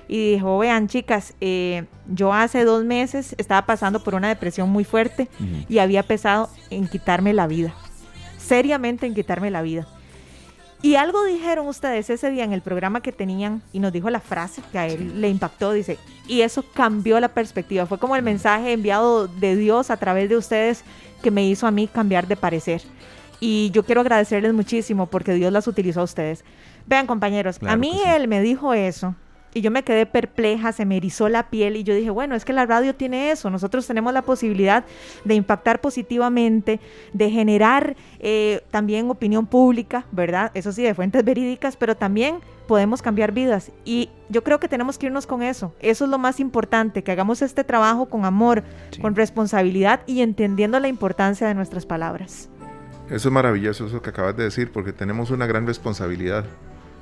[0.09, 4.83] Y dijo, vean chicas, eh, yo hace dos meses estaba pasando por una depresión muy
[4.85, 5.29] fuerte
[5.69, 7.73] y había pensado en quitarme la vida.
[8.39, 9.87] Seriamente en quitarme la vida.
[10.83, 14.21] Y algo dijeron ustedes ese día en el programa que tenían y nos dijo la
[14.21, 17.85] frase que a él le impactó, dice, y eso cambió la perspectiva.
[17.85, 20.85] Fue como el mensaje enviado de Dios a través de ustedes
[21.23, 22.81] que me hizo a mí cambiar de parecer.
[23.41, 26.45] Y yo quiero agradecerles muchísimo porque Dios las utilizó a ustedes.
[26.87, 28.09] Vean compañeros, a mí sí.
[28.09, 29.15] él me dijo eso
[29.55, 32.45] y yo me quedé perpleja, se me erizó la piel y yo dije, bueno, es
[32.45, 34.85] que la radio tiene eso, nosotros tenemos la posibilidad
[35.25, 36.81] de impactar positivamente,
[37.13, 40.51] de generar eh, también opinión pública, ¿verdad?
[40.55, 42.37] Eso sí, de fuentes verídicas, pero también
[42.69, 45.75] podemos cambiar vidas y yo creo que tenemos que irnos con eso.
[45.81, 49.01] Eso es lo más importante, que hagamos este trabajo con amor, Sí.
[49.01, 52.49] con responsabilidad y entendiendo la importancia de nuestras palabras.
[53.09, 56.45] Eso es maravilloso, eso que acabas de decir, porque tenemos una gran responsabilidad,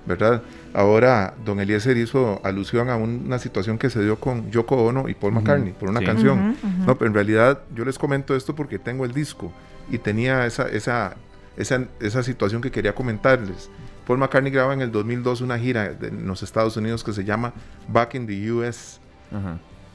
[0.09, 0.43] ¿verdad?
[0.75, 5.09] Ahora, don Eliezer hizo alusión a un- una situación que se dio con Yoko Ono
[5.09, 6.07] y Paul McCartney por una sí.
[6.07, 6.39] canción.
[6.51, 6.87] Ujú, ujú.
[6.87, 9.53] No, pero en realidad yo les comento esto porque tengo el disco
[9.91, 11.15] y tenía esa, esa,
[11.57, 13.71] esa, esa situación que quería comentarles.
[14.07, 17.25] Paul McCartney graba en el 2002 una gira de- en los Estados Unidos que se
[17.25, 17.53] llama
[17.89, 18.99] Back in the US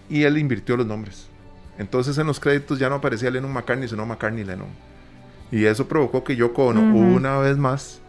[0.09, 1.27] y él invirtió los nombres.
[1.79, 4.67] Entonces en los créditos ya no aparecía Lennon McCartney, sino McCartney Lennon.
[5.51, 7.99] Y eso provocó que Yoko Ono una vez más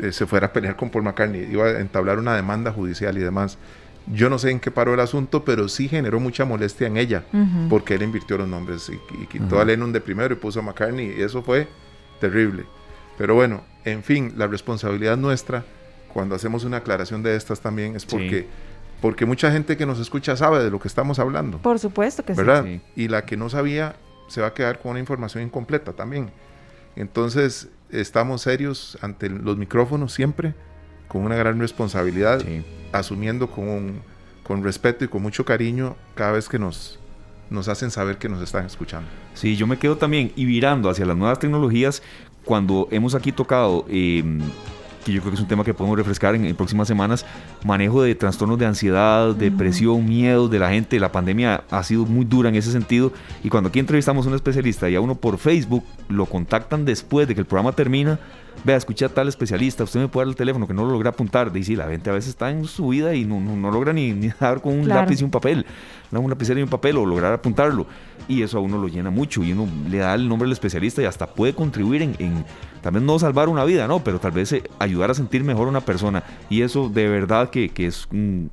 [0.00, 3.20] eh, se fuera a pelear con Paul McCartney, iba a entablar una demanda judicial y
[3.20, 3.58] demás.
[4.06, 7.24] Yo no sé en qué paró el asunto, pero sí generó mucha molestia en ella,
[7.70, 9.58] porque él invirtió los nombres y, y quitó Ujú.
[9.60, 11.68] a Lennon de primero y puso a McCartney, y eso fue
[12.20, 12.64] terrible.
[13.16, 15.64] Pero bueno, en fin, la responsabilidad nuestra
[16.12, 18.08] cuando hacemos una aclaración de estas también es Sí.
[18.10, 18.46] porque,
[19.00, 21.58] porque mucha gente que nos escucha sabe de lo que estamos hablando.
[21.58, 22.38] Por supuesto que sí.
[22.38, 22.64] ¿verdad?
[22.64, 22.80] Sí.
[22.96, 23.94] Y la que no sabía
[24.28, 26.30] se va a quedar con una información incompleta también.
[26.96, 30.54] Entonces, estamos serios ante los micrófonos siempre,
[31.08, 32.64] con una gran responsabilidad, Sí.
[32.92, 34.00] asumiendo con,
[34.42, 36.98] con respeto y con mucho cariño cada vez que nos,
[37.50, 39.08] nos hacen saber que nos están escuchando.
[39.34, 42.02] Sí, yo me quedo también y virando hacia las nuevas tecnologías
[42.44, 44.22] cuando hemos aquí tocado, eh,
[45.04, 47.26] que yo creo que es un tema que podemos refrescar en, en próximas semanas,
[47.64, 50.98] manejo de trastornos de ansiedad, depresión, miedos de la gente.
[51.00, 53.12] La pandemia ha sido muy dura en ese sentido.
[53.42, 57.28] Y cuando aquí entrevistamos a un especialista y a uno por Facebook lo contactan después
[57.28, 58.18] de que el programa termina,
[58.64, 61.10] vea, escuché a tal especialista, usted me puede dar el teléfono que no lo logra
[61.10, 61.52] apuntar.
[61.52, 64.12] Dice, la gente a veces está en su vida y no, no, no logra ni,
[64.12, 65.02] ni dar con un Claro.
[65.02, 65.66] lápiz y un papel,
[66.10, 67.86] no, un lapicero y un papel o lograr apuntarlo.
[68.28, 71.02] Y eso a uno lo llena mucho y uno le da el nombre del especialista
[71.02, 72.44] y hasta puede contribuir en, en
[72.92, 75.70] vez no salvar una vida, no, pero tal vez eh, ayudar a sentir mejor a
[75.70, 76.22] una persona.
[76.50, 78.08] Y eso de verdad que, que es,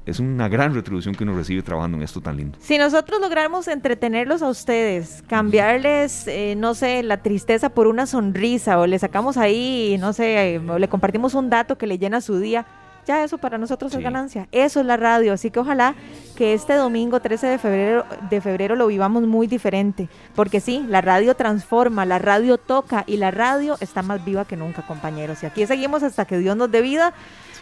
[0.06, 2.58] es una gran retribución que uno recibe trabajando en esto tan lindo.
[2.62, 8.80] Si nosotros logramos entretenerlos a ustedes, cambiarles, eh, no sé, la tristeza por una sonrisa
[8.80, 12.40] o le sacamos ahí, no sé, eh, le compartimos un dato que le llena su
[12.40, 12.66] día,
[13.06, 14.48] ya eso para nosotros es ganancia.
[14.52, 15.34] Eso es la radio.
[15.34, 15.96] Así que ojalá
[16.40, 20.08] que este domingo 13 de febrero, de febrero lo vivamos muy diferente.
[20.36, 24.56] Porque sí, la radio transforma, la radio toca y la radio está más viva que
[24.56, 25.44] nunca, compañeros.
[25.44, 27.14] Y aquí seguimos hasta que Dios nos dé vida.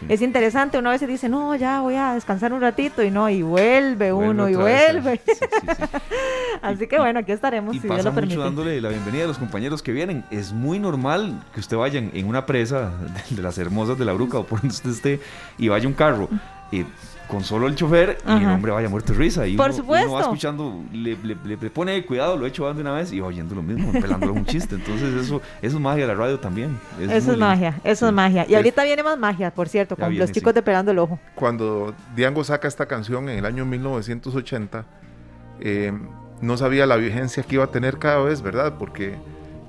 [0.08, 3.28] Es interesante, una vez se dice, no, ya voy a descansar un ratito y no,
[3.28, 5.20] y vuelve uno y vuelve.
[6.62, 8.36] Así que bueno, aquí estaremos y si Dios lo permite.
[8.36, 10.24] mucho dándole la bienvenida a los compañeros que vienen.
[10.30, 12.92] Es muy normal que usted vaya en una presa
[13.30, 15.20] de, las hermosas de la Bruca o por donde usted esté
[15.58, 16.28] y vaya un carro.
[16.70, 16.84] Y
[17.28, 19.46] con solo el chofer y el hombre vaya muerto de risa.
[19.46, 20.06] Y Por uno, supuesto.
[20.06, 21.16] Uno va escuchando, le,
[21.70, 24.46] pone cuidado, lo he hecho de una vez y va oyendo lo mismo, pelándolo un
[24.46, 24.74] chiste.
[24.74, 26.78] Entonces, eso, eso es magia de la radio también.
[26.98, 28.46] eso es magia, eso es magia.
[28.48, 31.20] Y ahorita viene más magia, por cierto, con los chicos de Pelando el Ojo.
[31.34, 34.84] Cuando Diango saca esta canción en el año 1980,
[35.60, 35.92] eh,
[36.40, 38.74] no sabía la vigencia que iba a tener cada vez, ¿verdad?
[38.78, 39.16] Porque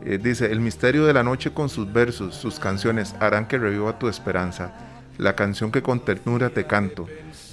[0.06, 4.00] eh, dice: El misterio de la noche con sus versos, sus canciones harán que reviva
[4.00, 4.72] tu esperanza.
[5.18, 7.06] La canción que con ternura te canto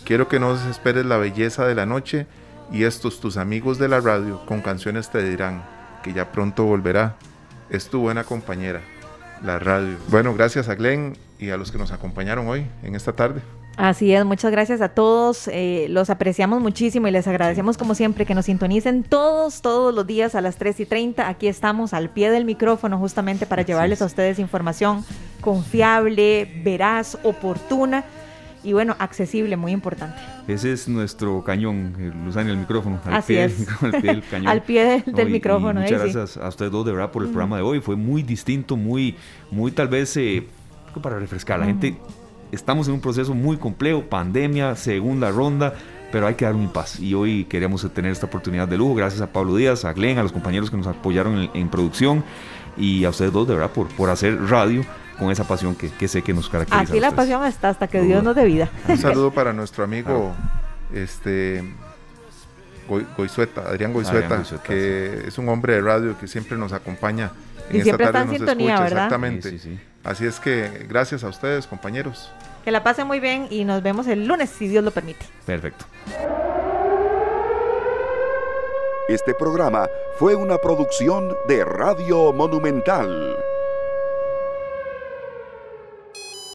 [0.06, 2.28] Quiero que no desesperes la belleza de la noche
[2.70, 5.64] y estos tus amigos de la radio con canciones te dirán
[6.04, 7.16] que ya pronto volverá.
[7.70, 8.82] Es tu buena compañera,
[9.42, 9.96] la radio.
[10.06, 13.40] Bueno, gracias a Glenn y a los que nos acompañaron hoy en esta tarde.
[13.76, 18.24] Así es, muchas gracias a todos, eh, los apreciamos muchísimo y les agradecemos como siempre
[18.24, 21.28] que nos sintonicen todos, todos los días a las 3 y 30.
[21.28, 25.04] Aquí estamos al pie del micrófono justamente para llevarles a ustedes información
[25.40, 28.04] confiable, veraz, oportuna
[28.66, 30.20] y bueno, accesible, muy importante.
[30.48, 32.98] Ese es nuestro cañón, en el micrófono.
[33.04, 33.66] Al Así pie, es.
[33.82, 34.48] al pie del cañón.
[34.48, 35.80] al pie del, micrófono.
[35.80, 37.80] muchas gracias a ustedes dos de verdad por el programa de hoy.
[37.80, 39.14] Fue muy distinto, muy,
[39.52, 40.44] muy tal vez eh,
[41.00, 41.60] para refrescar.
[41.60, 41.96] La gente,
[42.50, 45.74] estamos en un proceso muy complejo, pandemia, segunda ronda
[46.10, 46.98] pero hay que dar un paz.
[47.00, 50.22] Y hoy queríamos tener esta oportunidad de lujo, gracias a Pablo Díaz, a Glenn, a
[50.22, 52.24] los compañeros que nos apoyaron en, producción
[52.76, 54.84] y a ustedes dos, de verdad, por, por hacer radio
[55.18, 56.92] con esa pasión que, sé que nos caracteriza.
[56.92, 58.68] Aquí la pasión está hasta que Dios nos dé vida.
[58.88, 60.34] Un saludo para nuestro amigo
[60.92, 61.64] este
[63.16, 67.32] Goizueta, Adrián Goizueta, que es un hombre de radio que siempre nos acompaña.
[67.68, 69.06] En y siempre está en sintonía, ¿verdad?
[69.06, 69.80] Exactamente.
[70.04, 72.30] Así es que gracias a ustedes, compañeros.
[72.64, 75.26] Que la pasen muy bien y nos vemos el lunes, si Dios lo permite.
[75.44, 75.84] Perfecto.
[79.08, 79.88] Este programa
[80.18, 83.36] fue una producción de Radio Monumental.